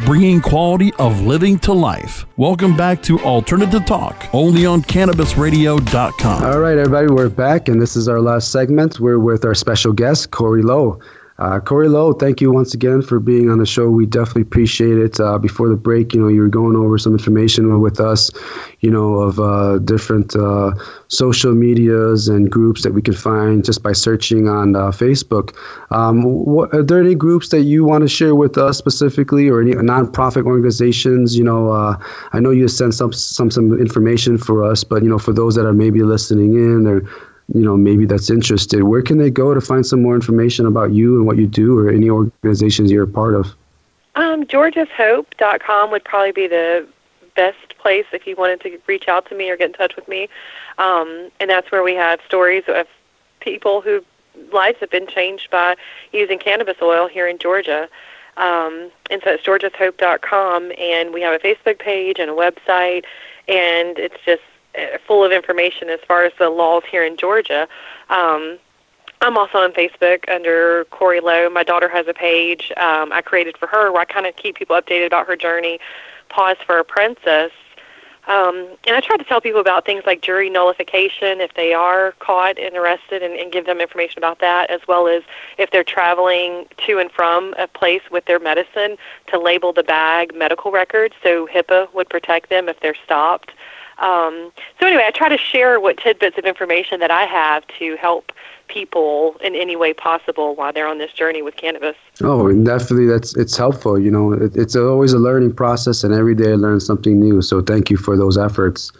bringing 0.00 0.40
quality 0.40 0.92
of 0.94 1.22
living 1.22 1.58
to 1.60 1.72
life. 1.72 2.26
Welcome 2.36 2.76
back 2.76 3.02
to 3.04 3.18
Alternative 3.20 3.84
Talk, 3.84 4.26
only 4.32 4.66
on 4.66 4.82
CannabisRadio.com. 4.82 6.44
All 6.44 6.58
right, 6.58 6.76
everybody, 6.76 7.08
we're 7.08 7.28
back, 7.28 7.68
and 7.68 7.80
this 7.80 7.96
is 7.96 8.08
our 8.08 8.20
last 8.20 8.52
segment. 8.52 9.00
We're 9.00 9.18
with 9.18 9.44
our 9.44 9.54
special 9.54 9.92
guest, 9.92 10.30
Corey 10.30 10.62
Lowe. 10.62 11.00
Uh, 11.38 11.60
Corey 11.60 11.88
Lowe, 11.88 12.14
thank 12.14 12.40
you 12.40 12.50
once 12.50 12.72
again 12.72 13.02
for 13.02 13.20
being 13.20 13.50
on 13.50 13.58
the 13.58 13.66
show. 13.66 13.90
We 13.90 14.06
definitely 14.06 14.42
appreciate 14.42 14.96
it. 14.96 15.20
Uh, 15.20 15.38
before 15.38 15.68
the 15.68 15.76
break, 15.76 16.14
you 16.14 16.20
know, 16.20 16.28
you 16.28 16.40
were 16.40 16.48
going 16.48 16.76
over 16.76 16.96
some 16.96 17.12
information 17.12 17.78
with 17.80 18.00
us, 18.00 18.30
you 18.80 18.90
know, 18.90 19.16
of 19.16 19.38
uh, 19.38 19.78
different 19.80 20.34
uh, 20.34 20.72
social 21.08 21.54
medias 21.54 22.28
and 22.28 22.50
groups 22.50 22.82
that 22.84 22.92
we 22.92 23.02
can 23.02 23.12
find 23.12 23.64
just 23.64 23.82
by 23.82 23.92
searching 23.92 24.48
on 24.48 24.76
uh, 24.76 24.90
Facebook. 24.90 25.54
Um, 25.90 26.22
what, 26.22 26.74
are 26.74 26.82
there 26.82 27.00
any 27.00 27.14
groups 27.14 27.50
that 27.50 27.62
you 27.62 27.84
want 27.84 28.02
to 28.02 28.08
share 28.08 28.34
with 28.34 28.56
us 28.56 28.78
specifically, 28.78 29.48
or 29.50 29.60
any 29.60 29.72
nonprofit 29.72 30.46
organizations? 30.46 31.36
You 31.36 31.44
know, 31.44 31.70
uh, 31.70 31.98
I 32.32 32.40
know 32.40 32.50
you 32.50 32.66
sent 32.66 32.94
some 32.94 33.12
some 33.12 33.50
some 33.50 33.78
information 33.78 34.38
for 34.38 34.64
us, 34.64 34.84
but 34.84 35.02
you 35.02 35.10
know, 35.10 35.18
for 35.18 35.34
those 35.34 35.54
that 35.56 35.66
are 35.66 35.74
maybe 35.74 36.02
listening 36.02 36.54
in 36.54 36.86
or 36.86 37.02
you 37.54 37.62
know 37.62 37.76
maybe 37.76 38.06
that's 38.06 38.30
interested. 38.30 38.82
Where 38.82 39.02
can 39.02 39.18
they 39.18 39.30
go 39.30 39.54
to 39.54 39.60
find 39.60 39.86
some 39.86 40.02
more 40.02 40.14
information 40.14 40.66
about 40.66 40.92
you 40.92 41.16
and 41.16 41.26
what 41.26 41.36
you 41.36 41.46
do 41.46 41.78
or 41.78 41.90
any 41.90 42.10
organizations 42.10 42.90
you're 42.90 43.04
a 43.04 43.08
part 43.08 43.34
of? 43.34 43.54
Um, 44.14 44.44
georgiashope.com 44.44 45.90
would 45.90 46.04
probably 46.04 46.32
be 46.32 46.48
the 46.48 46.86
best 47.36 47.76
place 47.78 48.06
if 48.12 48.26
you 48.26 48.34
wanted 48.34 48.60
to 48.62 48.78
reach 48.86 49.08
out 49.08 49.28
to 49.28 49.36
me 49.36 49.50
or 49.50 49.56
get 49.56 49.68
in 49.68 49.72
touch 49.74 49.94
with 49.94 50.08
me. 50.08 50.28
Um, 50.78 51.30
and 51.38 51.50
that's 51.50 51.70
where 51.70 51.82
we 51.82 51.94
have 51.94 52.20
stories 52.26 52.64
of 52.66 52.86
people 53.40 53.82
whose 53.82 54.02
lives 54.52 54.78
have 54.80 54.90
been 54.90 55.06
changed 55.06 55.50
by 55.50 55.76
using 56.12 56.38
cannabis 56.38 56.76
oil 56.82 57.06
here 57.06 57.28
in 57.28 57.38
georgia. 57.38 57.88
Um, 58.36 58.90
and 59.10 59.22
so 59.22 59.30
it's 59.30 59.44
georgiashope.com 59.44 60.72
and 60.78 61.14
we 61.14 61.22
have 61.22 61.34
a 61.34 61.38
facebook 61.38 61.78
page 61.78 62.18
and 62.18 62.30
a 62.30 62.34
website 62.34 63.04
and 63.48 63.98
it's 63.98 64.16
just 64.24 64.42
full 65.06 65.24
of 65.24 65.32
information 65.32 65.88
as 65.88 66.00
far 66.06 66.24
as 66.24 66.32
the 66.38 66.50
laws 66.50 66.82
here 66.90 67.04
in 67.04 67.16
Georgia. 67.16 67.68
Um, 68.10 68.58
I'm 69.22 69.38
also 69.38 69.58
on 69.58 69.72
Facebook 69.72 70.28
under 70.28 70.84
Corey 70.90 71.20
Lowe. 71.20 71.48
My 71.48 71.62
daughter 71.62 71.88
has 71.88 72.06
a 72.06 72.14
page 72.14 72.72
um, 72.76 73.12
I 73.12 73.22
created 73.22 73.56
for 73.56 73.66
her 73.66 73.90
where 73.90 74.02
I 74.02 74.04
kind 74.04 74.26
of 74.26 74.36
keep 74.36 74.56
people 74.56 74.76
updated 74.76 75.06
about 75.06 75.26
her 75.26 75.36
journey. 75.36 75.80
Paws 76.28 76.56
for 76.66 76.78
a 76.78 76.84
Princess. 76.84 77.52
Um, 78.26 78.76
and 78.86 78.96
I 78.96 79.00
try 79.00 79.16
to 79.16 79.24
tell 79.24 79.40
people 79.40 79.60
about 79.60 79.86
things 79.86 80.02
like 80.04 80.20
jury 80.20 80.50
nullification 80.50 81.40
if 81.40 81.54
they 81.54 81.72
are 81.72 82.12
caught 82.18 82.58
and 82.58 82.76
arrested 82.76 83.22
and, 83.22 83.34
and 83.34 83.52
give 83.52 83.66
them 83.66 83.80
information 83.80 84.18
about 84.18 84.40
that, 84.40 84.68
as 84.68 84.80
well 84.88 85.06
as 85.06 85.22
if 85.58 85.70
they're 85.70 85.84
traveling 85.84 86.66
to 86.86 86.98
and 86.98 87.10
from 87.12 87.54
a 87.56 87.68
place 87.68 88.02
with 88.10 88.24
their 88.24 88.40
medicine 88.40 88.96
to 89.28 89.38
label 89.38 89.72
the 89.72 89.84
bag 89.84 90.34
medical 90.34 90.72
records 90.72 91.14
so 91.22 91.46
HIPAA 91.46 91.92
would 91.94 92.08
protect 92.08 92.50
them 92.50 92.68
if 92.68 92.80
they're 92.80 92.96
stopped. 93.04 93.52
Um, 93.98 94.52
so 94.78 94.86
anyway, 94.86 95.04
I 95.06 95.10
try 95.10 95.28
to 95.28 95.38
share 95.38 95.80
what 95.80 95.96
tidbits 95.96 96.36
of 96.36 96.44
information 96.44 97.00
that 97.00 97.10
I 97.10 97.24
have 97.24 97.66
to 97.78 97.96
help 97.96 98.30
people 98.68 99.36
in 99.42 99.54
any 99.54 99.76
way 99.76 99.94
possible 99.94 100.54
while 100.54 100.72
they're 100.72 100.88
on 100.88 100.98
this 100.98 101.12
journey 101.12 101.40
with 101.40 101.56
cannabis. 101.56 101.96
Oh, 102.22 102.52
definitely, 102.64 103.06
that's 103.06 103.36
it's 103.36 103.56
helpful. 103.56 103.98
You 103.98 104.10
know, 104.10 104.32
it, 104.32 104.56
it's 104.56 104.76
always 104.76 105.12
a 105.12 105.18
learning 105.18 105.54
process, 105.54 106.04
and 106.04 106.12
every 106.12 106.34
day 106.34 106.52
I 106.52 106.56
learn 106.56 106.80
something 106.80 107.18
new. 107.18 107.40
So 107.40 107.62
thank 107.62 107.90
you 107.90 107.96
for 107.96 108.16
those 108.16 108.36
efforts. 108.36 108.92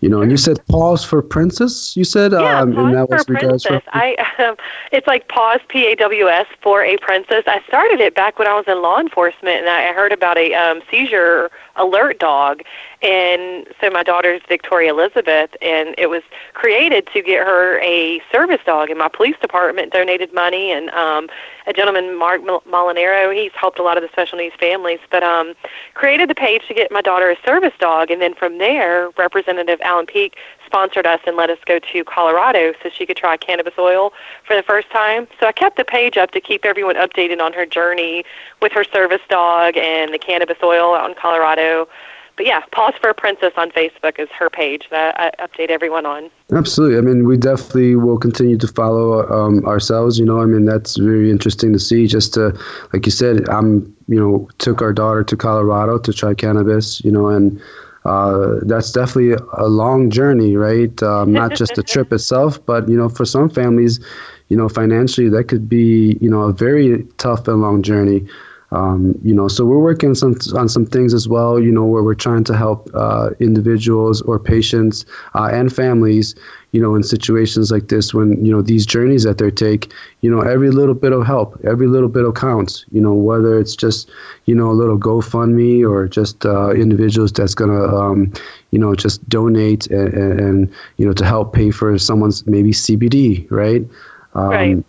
You 0.00 0.08
know, 0.08 0.22
and 0.22 0.30
you 0.30 0.36
said 0.36 0.64
paws 0.68 1.04
for 1.04 1.20
princess. 1.20 1.96
You 1.96 2.04
said, 2.04 2.30
yeah, 2.30 2.60
um, 2.60 2.72
pause 2.72 2.84
and 2.84 2.94
that 2.94 3.08
for 3.26 3.34
princess. 3.34 3.82
I, 3.88 4.14
um, 4.38 4.56
it's 4.92 5.08
like 5.08 5.26
pause 5.26 5.58
P 5.66 5.90
A 5.90 5.96
W 5.96 6.28
S 6.28 6.46
for 6.62 6.84
a 6.84 6.96
princess. 6.98 7.42
I 7.48 7.60
started 7.66 7.98
it 7.98 8.14
back 8.14 8.38
when 8.38 8.46
I 8.46 8.54
was 8.54 8.68
in 8.68 8.80
law 8.80 9.00
enforcement, 9.00 9.56
and 9.56 9.68
I 9.68 9.92
heard 9.92 10.12
about 10.12 10.38
a 10.38 10.54
um, 10.54 10.82
seizure 10.88 11.50
alert 11.78 12.18
dog, 12.18 12.62
and 13.02 13.66
so 13.80 13.88
my 13.90 14.02
daughter's 14.02 14.42
Victoria 14.48 14.92
Elizabeth, 14.92 15.50
and 15.62 15.94
it 15.96 16.08
was 16.10 16.22
created 16.54 17.06
to 17.14 17.22
get 17.22 17.46
her 17.46 17.80
a 17.80 18.20
service 18.30 18.60
dog. 18.66 18.90
And 18.90 18.98
my 18.98 19.08
police 19.08 19.36
department 19.40 19.92
donated 19.92 20.34
money, 20.34 20.70
and 20.70 20.90
um, 20.90 21.28
a 21.66 21.72
gentleman, 21.72 22.16
Mark 22.18 22.42
Molinaro, 22.42 23.34
he's 23.34 23.52
helped 23.54 23.78
a 23.78 23.82
lot 23.82 23.96
of 23.96 24.02
the 24.02 24.08
special 24.08 24.38
needs 24.38 24.54
families, 24.56 25.00
but 25.10 25.22
um, 25.22 25.54
created 25.94 26.28
the 26.28 26.34
page 26.34 26.66
to 26.68 26.74
get 26.74 26.90
my 26.90 27.00
daughter 27.00 27.30
a 27.30 27.36
service 27.44 27.74
dog. 27.78 28.10
And 28.10 28.20
then 28.20 28.34
from 28.34 28.58
there, 28.58 29.10
Representative 29.16 29.80
Allen 29.82 30.06
Peake 30.06 30.36
sponsored 30.68 31.06
us 31.06 31.20
and 31.26 31.34
let 31.36 31.48
us 31.48 31.58
go 31.64 31.78
to 31.78 32.04
Colorado 32.04 32.72
so 32.82 32.90
she 32.90 33.06
could 33.06 33.16
try 33.16 33.36
cannabis 33.36 33.74
oil 33.78 34.12
for 34.46 34.54
the 34.54 34.62
first 34.62 34.90
time. 34.90 35.26
So 35.40 35.46
I 35.46 35.52
kept 35.52 35.76
the 35.76 35.84
page 35.84 36.16
up 36.16 36.30
to 36.32 36.40
keep 36.40 36.64
everyone 36.64 36.96
updated 36.96 37.40
on 37.40 37.54
her 37.54 37.64
journey 37.64 38.24
with 38.60 38.72
her 38.72 38.84
service 38.84 39.22
dog 39.30 39.76
and 39.76 40.12
the 40.12 40.18
cannabis 40.18 40.58
oil 40.62 40.94
out 40.94 41.08
in 41.08 41.16
Colorado. 41.16 41.88
But 42.36 42.46
yeah, 42.46 42.62
Paws 42.70 42.94
for 43.00 43.10
a 43.10 43.14
Princess 43.14 43.52
on 43.56 43.72
Facebook 43.72 44.20
is 44.20 44.28
her 44.38 44.48
page 44.48 44.86
that 44.90 45.18
I 45.18 45.32
update 45.44 45.70
everyone 45.70 46.06
on. 46.06 46.30
Absolutely. 46.52 46.96
I 46.96 47.00
mean, 47.00 47.26
we 47.26 47.36
definitely 47.36 47.96
will 47.96 48.18
continue 48.18 48.56
to 48.58 48.68
follow 48.68 49.28
um, 49.28 49.64
ourselves. 49.66 50.20
You 50.20 50.24
know, 50.24 50.40
I 50.40 50.44
mean, 50.46 50.64
that's 50.64 50.96
very 50.98 51.32
interesting 51.32 51.72
to 51.72 51.80
see. 51.80 52.06
Just 52.06 52.34
to, 52.34 52.56
like 52.92 53.06
you 53.06 53.10
said, 53.10 53.48
I'm, 53.48 53.92
you 54.06 54.20
know, 54.20 54.48
took 54.58 54.80
our 54.82 54.92
daughter 54.92 55.24
to 55.24 55.36
Colorado 55.36 55.98
to 55.98 56.12
try 56.12 56.32
cannabis. 56.32 57.04
You 57.04 57.10
know, 57.10 57.26
and 57.26 57.60
uh, 58.08 58.60
that's 58.62 58.90
definitely 58.92 59.36
a 59.58 59.68
long 59.68 60.10
journey, 60.10 60.56
right? 60.56 61.02
Um, 61.02 61.32
not 61.32 61.54
just 61.54 61.74
the 61.74 61.82
trip 61.82 62.12
itself, 62.18 62.64
but 62.64 62.88
you 62.88 62.96
know, 62.96 63.08
for 63.08 63.24
some 63.24 63.50
families, 63.50 64.00
you 64.48 64.56
know, 64.56 64.68
financially, 64.68 65.28
that 65.28 65.44
could 65.44 65.68
be 65.68 66.16
you 66.20 66.30
know 66.30 66.42
a 66.42 66.52
very 66.52 67.04
tough 67.18 67.46
and 67.48 67.60
long 67.60 67.82
journey. 67.82 68.26
Um, 68.70 69.18
you 69.22 69.34
know, 69.34 69.48
so 69.48 69.64
we're 69.64 69.78
working 69.78 70.14
some 70.14 70.36
on 70.54 70.68
some 70.68 70.84
things 70.84 71.14
as 71.14 71.26
well. 71.26 71.58
You 71.58 71.72
know, 71.72 71.86
where 71.86 72.02
we're 72.02 72.14
trying 72.14 72.44
to 72.44 72.56
help 72.56 72.90
uh, 72.92 73.30
individuals 73.40 74.20
or 74.22 74.38
patients 74.38 75.06
uh, 75.34 75.48
and 75.50 75.74
families. 75.74 76.34
You 76.72 76.82
know, 76.82 76.94
in 76.94 77.02
situations 77.02 77.72
like 77.72 77.88
this, 77.88 78.12
when 78.12 78.44
you 78.44 78.52
know 78.52 78.60
these 78.60 78.84
journeys 78.84 79.22
that 79.22 79.38
they 79.38 79.50
take, 79.50 79.90
you 80.20 80.30
know, 80.30 80.42
every 80.42 80.70
little 80.70 80.94
bit 80.94 81.12
of 81.12 81.24
help, 81.24 81.58
every 81.64 81.86
little 81.86 82.10
bit 82.10 82.26
of 82.26 82.34
counts. 82.34 82.84
You 82.92 83.00
know, 83.00 83.14
whether 83.14 83.58
it's 83.58 83.74
just 83.74 84.10
you 84.44 84.54
know 84.54 84.70
a 84.70 84.76
little 84.76 84.98
GoFundMe 84.98 85.88
or 85.88 86.06
just 86.06 86.44
uh, 86.44 86.72
individuals 86.72 87.32
that's 87.32 87.54
gonna 87.54 87.86
um, 87.86 88.30
you 88.70 88.78
know 88.78 88.94
just 88.94 89.26
donate 89.30 89.86
and, 89.86 90.12
and, 90.12 90.74
you 90.98 91.06
know 91.06 91.14
to 91.14 91.24
help 91.24 91.54
pay 91.54 91.70
for 91.70 91.96
someone's 91.96 92.46
maybe 92.46 92.72
CBD, 92.72 93.50
right? 93.50 93.88
Um, 94.34 94.50
right 94.50 94.84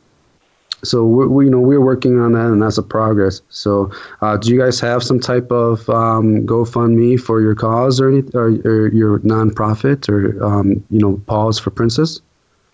so 0.84 1.06
we're, 1.06 1.28
we, 1.28 1.46
you 1.46 1.52
know 1.52 1.60
we're 1.60 1.82
working 1.82 2.20
on 2.20 2.34
that 2.34 2.48
and 2.48 2.62
that's 2.62 2.78
a 2.78 2.84
progress 2.84 3.42
so 3.50 3.92
uh, 4.22 4.38
do 4.38 4.50
you 4.50 4.60
guys 4.60 4.80
have 4.80 5.04
some 5.04 5.20
type 5.20 5.52
of 5.52 5.90
um, 5.90 6.46
gofundme 6.46 7.20
for 7.20 7.42
your 7.42 7.56
cause 7.56 8.00
or, 8.00 8.10
any, 8.10 8.24
or, 8.34 8.50
or 8.66 8.88
your 8.90 9.20
nonprofit 9.20 10.08
or 10.10 10.44
um, 10.44 10.84
you 10.90 11.00
know 11.00 11.22
paws 11.28 11.60
for 11.60 11.70
princess 11.70 12.22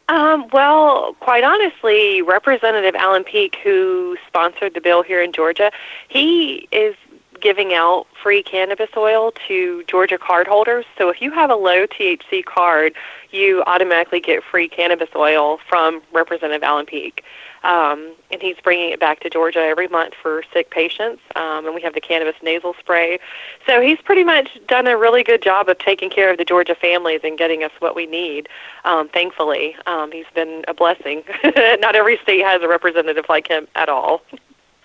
um, 0.08 0.48
well, 0.54 1.15
quite 1.20 1.44
honestly, 1.44 2.22
Representative 2.22 2.94
Allen 2.94 3.24
Peake, 3.24 3.58
who 3.63 4.15
sponsored 4.28 4.76
the 4.76 4.82
bill 4.82 5.02
here 5.02 5.20
in 5.20 5.34
Georgia, 5.34 5.72
he 6.10 6.68
is 6.72 6.96
giving 7.41 7.74
out 7.74 8.08
free 8.22 8.41
cannabis 8.41 8.89
oil 8.96 9.32
to 9.48 9.84
Georgia 9.88 10.18
cardholders. 10.18 10.84
So 10.98 11.10
if 11.10 11.22
you 11.22 11.32
have 11.32 11.50
a 11.50 11.56
low 11.56 11.86
THC 11.86 12.44
card, 12.46 12.94
you 13.32 13.63
automatically 13.68 14.20
get 14.20 14.44
free 14.44 14.68
cannabis 14.68 15.10
oil 15.15 15.60
from 15.68 16.02
Representative 16.12 16.63
Allen 16.63 16.86
Peake. 16.86 17.24
Um, 17.65 18.13
and 18.30 18.43
he's 18.43 18.58
bringing 18.63 18.91
it 18.91 18.99
back 18.99 19.21
to 19.21 19.30
Georgia 19.30 19.60
every 19.60 19.88
month 19.88 20.13
for 20.21 20.43
sick 20.54 20.69
patients. 20.69 21.21
Um, 21.36 21.65
and 21.65 21.73
we 21.73 21.82
have 21.82 21.95
the 21.95 22.01
cannabis 22.01 22.36
nasal 22.43 22.75
spray. 22.80 23.17
So 23.65 23.82
he's 23.82 23.99
pretty 23.99 24.23
much 24.23 24.60
done 24.67 24.86
a 24.86 24.95
really 24.95 25.23
good 25.23 25.41
job 25.41 25.67
of 25.67 25.80
taking 25.80 26.12
care 26.12 26.32
of 26.32 26.38
the 26.38 26.45
Georgia 26.45 26.75
families 26.75 27.21
and 27.23 27.39
getting 27.39 27.63
us 27.63 27.71
what 27.80 27.95
we 27.95 28.06
need. 28.06 28.47
Um, 28.84 29.10
thankfully, 29.10 29.75
um, 29.88 30.12
he's 30.12 30.28
been 30.36 30.63
a 30.67 30.75
blessing. 30.75 31.23
Not 31.80 31.95
every 31.95 32.19
state 32.19 32.43
has 32.43 32.62
a 32.62 32.67
representative 32.67 33.25
like 33.30 33.47
him 33.47 33.67
at 33.75 33.89
all. 33.89 34.21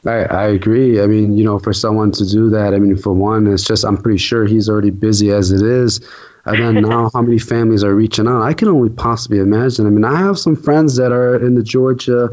I, 0.06 0.24
I 0.24 0.46
agree. 0.46 1.02
I 1.02 1.06
mean, 1.06 1.36
you 1.36 1.44
know, 1.44 1.58
for 1.58 1.74
someone 1.74 2.12
to 2.12 2.26
do 2.26 2.48
that, 2.48 2.72
I 2.72 2.78
mean, 2.78 2.96
for 2.96 3.12
one, 3.12 3.46
it's 3.46 3.64
just, 3.64 3.84
I'm 3.84 3.98
pretty 3.98 4.16
sure 4.16 4.46
he's 4.46 4.70
already 4.70 4.88
busy 4.88 5.30
as 5.30 5.52
it 5.52 5.60
is. 5.60 6.00
And 6.46 6.62
then 6.62 6.82
now, 6.88 7.10
how 7.12 7.20
many 7.20 7.38
families 7.38 7.84
are 7.84 7.94
reaching 7.94 8.26
out? 8.26 8.40
I 8.40 8.54
can 8.54 8.68
only 8.68 8.88
possibly 8.88 9.38
imagine. 9.38 9.86
I 9.86 9.90
mean, 9.90 10.04
I 10.04 10.16
have 10.16 10.38
some 10.38 10.56
friends 10.56 10.96
that 10.96 11.12
are 11.12 11.36
in 11.36 11.56
the 11.56 11.62
Georgia 11.62 12.30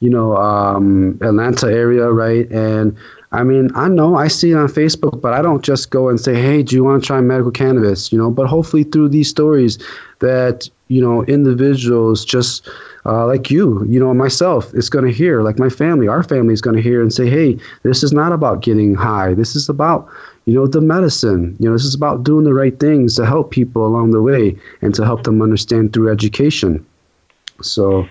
you 0.00 0.10
know, 0.10 0.36
um, 0.36 1.18
Atlanta 1.22 1.66
area, 1.66 2.10
right? 2.10 2.50
And 2.50 2.96
I 3.32 3.42
mean, 3.42 3.70
I 3.74 3.88
know 3.88 4.16
I 4.16 4.28
see 4.28 4.52
it 4.52 4.56
on 4.56 4.68
Facebook, 4.68 5.20
but 5.20 5.32
I 5.32 5.42
don't 5.42 5.64
just 5.64 5.90
go 5.90 6.08
and 6.08 6.20
say, 6.20 6.34
"Hey, 6.34 6.62
do 6.62 6.76
you 6.76 6.84
want 6.84 7.02
to 7.02 7.06
try 7.06 7.20
medical 7.20 7.50
cannabis?" 7.50 8.12
You 8.12 8.18
know, 8.18 8.30
but 8.30 8.46
hopefully 8.46 8.84
through 8.84 9.08
these 9.08 9.28
stories, 9.28 9.78
that 10.20 10.68
you 10.88 11.00
know, 11.00 11.24
individuals 11.24 12.24
just 12.24 12.68
uh, 13.04 13.26
like 13.26 13.50
you, 13.50 13.84
you 13.88 13.98
know, 13.98 14.14
myself, 14.14 14.72
is 14.74 14.88
going 14.88 15.04
to 15.04 15.12
hear, 15.12 15.42
like 15.42 15.58
my 15.58 15.68
family, 15.68 16.06
our 16.06 16.22
family 16.22 16.54
is 16.54 16.60
going 16.60 16.76
to 16.76 16.82
hear 16.82 17.02
and 17.02 17.12
say, 17.12 17.28
"Hey, 17.28 17.58
this 17.82 18.02
is 18.02 18.12
not 18.12 18.32
about 18.32 18.62
getting 18.62 18.94
high. 18.94 19.34
This 19.34 19.56
is 19.56 19.68
about 19.68 20.08
you 20.44 20.54
know 20.54 20.66
the 20.66 20.80
medicine. 20.80 21.56
You 21.58 21.68
know, 21.68 21.72
this 21.72 21.84
is 21.84 21.94
about 21.94 22.22
doing 22.22 22.44
the 22.44 22.54
right 22.54 22.78
things 22.78 23.16
to 23.16 23.26
help 23.26 23.50
people 23.50 23.86
along 23.86 24.12
the 24.12 24.22
way 24.22 24.56
and 24.82 24.94
to 24.94 25.04
help 25.04 25.24
them 25.24 25.42
understand 25.42 25.92
through 25.92 26.10
education." 26.10 26.84
So 27.62 28.06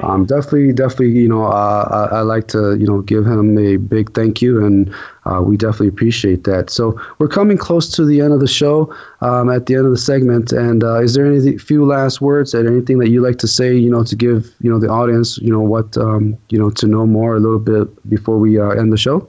um, 0.00 0.26
definitely, 0.26 0.72
definitely, 0.72 1.10
you 1.10 1.28
know, 1.28 1.44
uh, 1.44 2.08
I, 2.10 2.16
I, 2.16 2.20
like 2.20 2.48
to, 2.48 2.76
you 2.76 2.86
know, 2.86 3.00
give 3.02 3.26
him 3.26 3.56
a 3.58 3.76
big 3.76 4.12
thank 4.14 4.42
you, 4.42 4.64
and 4.64 4.92
uh, 5.24 5.42
we 5.42 5.56
definitely 5.56 5.88
appreciate 5.88 6.44
that. 6.44 6.70
So 6.70 7.00
we're 7.18 7.28
coming 7.28 7.56
close 7.56 7.90
to 7.96 8.04
the 8.04 8.20
end 8.20 8.32
of 8.32 8.40
the 8.40 8.48
show, 8.48 8.94
um, 9.20 9.50
at 9.50 9.66
the 9.66 9.74
end 9.74 9.86
of 9.86 9.92
the 9.92 9.98
segment, 9.98 10.52
and 10.52 10.82
uh, 10.82 11.00
is 11.00 11.14
there 11.14 11.26
any 11.26 11.58
few 11.58 11.84
last 11.84 12.20
words 12.20 12.54
and 12.54 12.68
anything 12.68 12.98
that 12.98 13.10
you 13.10 13.20
like 13.20 13.38
to 13.38 13.48
say, 13.48 13.74
you 13.74 13.90
know, 13.90 14.04
to 14.04 14.16
give, 14.16 14.52
you 14.60 14.70
know, 14.70 14.78
the 14.78 14.88
audience, 14.88 15.38
you 15.38 15.52
know, 15.52 15.60
what, 15.60 15.96
um, 15.96 16.36
you 16.48 16.58
know, 16.58 16.70
to 16.70 16.86
know 16.86 17.06
more 17.06 17.36
a 17.36 17.40
little 17.40 17.58
bit 17.58 18.10
before 18.10 18.38
we 18.38 18.58
uh, 18.58 18.70
end 18.70 18.92
the 18.92 18.96
show? 18.96 19.28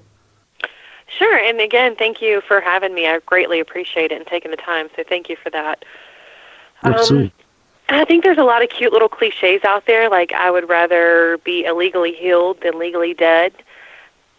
Sure, 1.07 1.37
and 1.37 1.61
again, 1.61 1.95
thank 1.95 2.21
you 2.21 2.41
for 2.41 2.59
having 2.59 2.93
me. 2.93 3.07
I 3.07 3.19
greatly 3.19 3.59
appreciate 3.59 4.11
it 4.11 4.17
and 4.17 4.27
taking 4.27 4.51
the 4.51 4.57
time. 4.57 4.89
So 4.95 5.03
thank 5.07 5.29
you 5.29 5.35
for 5.35 5.49
that. 5.51 5.85
Absolutely. 6.83 7.31
I 7.89 8.03
think 8.05 8.23
there's 8.23 8.37
a 8.37 8.43
lot 8.43 8.63
of 8.63 8.69
cute 8.69 8.91
little 8.91 9.09
cliches 9.09 9.63
out 9.63 9.85
there, 9.85 10.09
like 10.09 10.33
I 10.33 10.49
would 10.49 10.67
rather 10.67 11.37
be 11.43 11.65
illegally 11.65 12.13
healed 12.13 12.61
than 12.61 12.79
legally 12.79 13.13
dead, 13.13 13.53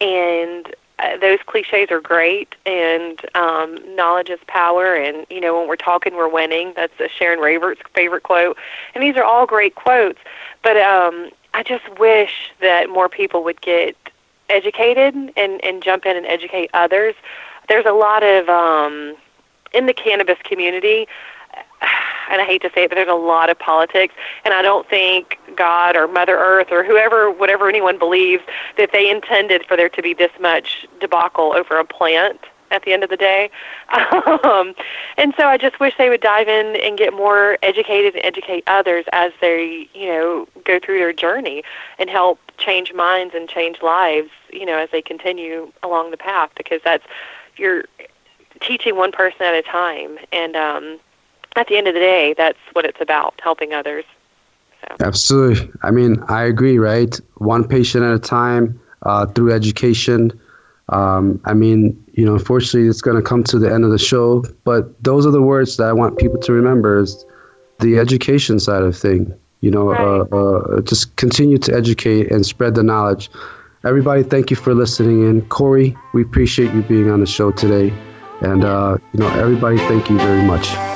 and 0.00 0.74
uh, 0.98 1.16
those 1.18 1.38
cliches 1.46 1.90
are 1.90 2.00
great. 2.00 2.54
And 2.64 3.20
um, 3.36 3.76
knowledge 3.94 4.30
is 4.30 4.40
power, 4.48 4.94
and 4.94 5.26
you 5.30 5.40
know 5.40 5.58
when 5.58 5.68
we're 5.68 5.76
talking, 5.76 6.16
we're 6.16 6.28
winning. 6.28 6.72
That's 6.74 6.98
a 6.98 7.08
Sharon 7.08 7.38
Ravert's 7.38 7.82
favorite 7.94 8.24
quote, 8.24 8.56
and 8.94 9.04
these 9.04 9.16
are 9.16 9.24
all 9.24 9.46
great 9.46 9.76
quotes. 9.76 10.18
But 10.62 10.76
um, 10.78 11.30
I 11.54 11.62
just 11.62 11.88
wish 11.98 12.52
that 12.60 12.90
more 12.90 13.08
people 13.08 13.44
would 13.44 13.60
get 13.60 13.96
educated 14.48 15.14
and 15.36 15.64
and 15.64 15.82
jump 15.82 16.04
in 16.04 16.16
and 16.16 16.26
educate 16.26 16.70
others. 16.74 17.14
There's 17.68 17.86
a 17.86 17.92
lot 17.92 18.24
of 18.24 18.48
um, 18.48 19.16
in 19.72 19.86
the 19.86 19.94
cannabis 19.94 20.38
community 20.42 21.06
and 22.30 22.40
I 22.40 22.44
hate 22.44 22.62
to 22.62 22.70
say 22.74 22.84
it, 22.84 22.90
but 22.90 22.96
there's 22.96 23.08
a 23.08 23.14
lot 23.14 23.50
of 23.50 23.58
politics, 23.58 24.14
and 24.44 24.54
I 24.54 24.62
don't 24.62 24.88
think 24.88 25.38
God 25.56 25.96
or 25.96 26.08
Mother 26.08 26.36
Earth 26.36 26.68
or 26.70 26.84
whoever, 26.84 27.30
whatever 27.30 27.68
anyone 27.68 27.98
believes, 27.98 28.42
that 28.76 28.92
they 28.92 29.10
intended 29.10 29.66
for 29.66 29.76
there 29.76 29.88
to 29.88 30.02
be 30.02 30.14
this 30.14 30.32
much 30.40 30.86
debacle 31.00 31.52
over 31.52 31.78
a 31.78 31.84
plant 31.84 32.40
at 32.70 32.82
the 32.84 32.92
end 32.92 33.04
of 33.04 33.10
the 33.10 33.16
day. 33.16 33.50
Um, 34.44 34.74
and 35.16 35.34
so 35.36 35.46
I 35.46 35.56
just 35.56 35.80
wish 35.80 35.94
they 35.96 36.08
would 36.08 36.20
dive 36.20 36.48
in 36.48 36.76
and 36.80 36.96
get 36.98 37.12
more 37.12 37.58
educated 37.62 38.14
and 38.14 38.24
educate 38.24 38.64
others 38.66 39.04
as 39.12 39.32
they, 39.40 39.88
you 39.94 40.06
know, 40.06 40.48
go 40.64 40.78
through 40.78 40.98
their 40.98 41.12
journey 41.12 41.62
and 41.98 42.08
help 42.08 42.38
change 42.58 42.92
minds 42.92 43.34
and 43.34 43.48
change 43.48 43.82
lives, 43.82 44.30
you 44.52 44.66
know, 44.66 44.78
as 44.78 44.90
they 44.90 45.02
continue 45.02 45.72
along 45.82 46.10
the 46.10 46.16
path 46.16 46.50
because 46.56 46.80
that's 46.84 47.04
you're 47.56 47.84
teaching 48.60 48.96
one 48.96 49.12
person 49.12 49.42
at 49.42 49.54
a 49.54 49.62
time 49.62 50.18
and 50.32 50.56
um 50.56 50.98
at 51.56 51.68
the 51.68 51.76
end 51.76 51.88
of 51.88 51.94
the 51.94 52.00
day, 52.00 52.34
that's 52.36 52.58
what 52.72 52.84
it's 52.84 53.00
about, 53.00 53.40
helping 53.42 53.72
others. 53.72 54.04
So. 54.82 54.96
Absolutely. 55.00 55.70
I 55.82 55.90
mean, 55.90 56.22
I 56.28 56.44
agree, 56.44 56.78
right? 56.78 57.18
One 57.36 57.66
patient 57.66 58.04
at 58.04 58.14
a 58.14 58.18
time 58.18 58.78
uh, 59.02 59.26
through 59.26 59.52
education. 59.52 60.38
Um, 60.90 61.40
I 61.44 61.54
mean, 61.54 62.02
you 62.12 62.24
know, 62.24 62.34
unfortunately, 62.34 62.88
it's 62.88 63.02
going 63.02 63.16
to 63.16 63.22
come 63.22 63.42
to 63.44 63.58
the 63.58 63.72
end 63.72 63.84
of 63.84 63.90
the 63.90 63.98
show, 63.98 64.44
but 64.64 65.02
those 65.02 65.26
are 65.26 65.30
the 65.32 65.42
words 65.42 65.76
that 65.78 65.84
I 65.84 65.92
want 65.92 66.18
people 66.18 66.38
to 66.40 66.52
remember 66.52 67.00
is 67.00 67.24
the 67.80 67.98
education 67.98 68.60
side 68.60 68.82
of 68.82 68.96
thing. 68.96 69.34
You 69.62 69.70
know, 69.70 69.90
right. 69.90 70.00
uh, 70.00 70.36
uh, 70.36 70.80
just 70.82 71.16
continue 71.16 71.58
to 71.58 71.74
educate 71.74 72.30
and 72.30 72.44
spread 72.44 72.74
the 72.74 72.82
knowledge. 72.82 73.30
Everybody, 73.84 74.22
thank 74.22 74.50
you 74.50 74.56
for 74.56 74.74
listening 74.74 75.28
in. 75.28 75.42
Corey, 75.48 75.96
we 76.12 76.22
appreciate 76.22 76.72
you 76.74 76.82
being 76.82 77.10
on 77.10 77.20
the 77.20 77.26
show 77.26 77.50
today. 77.50 77.92
And, 78.42 78.64
uh, 78.64 78.98
you 79.12 79.20
know, 79.20 79.28
everybody, 79.30 79.78
thank 79.78 80.10
you 80.10 80.18
very 80.18 80.42
much. 80.42 80.95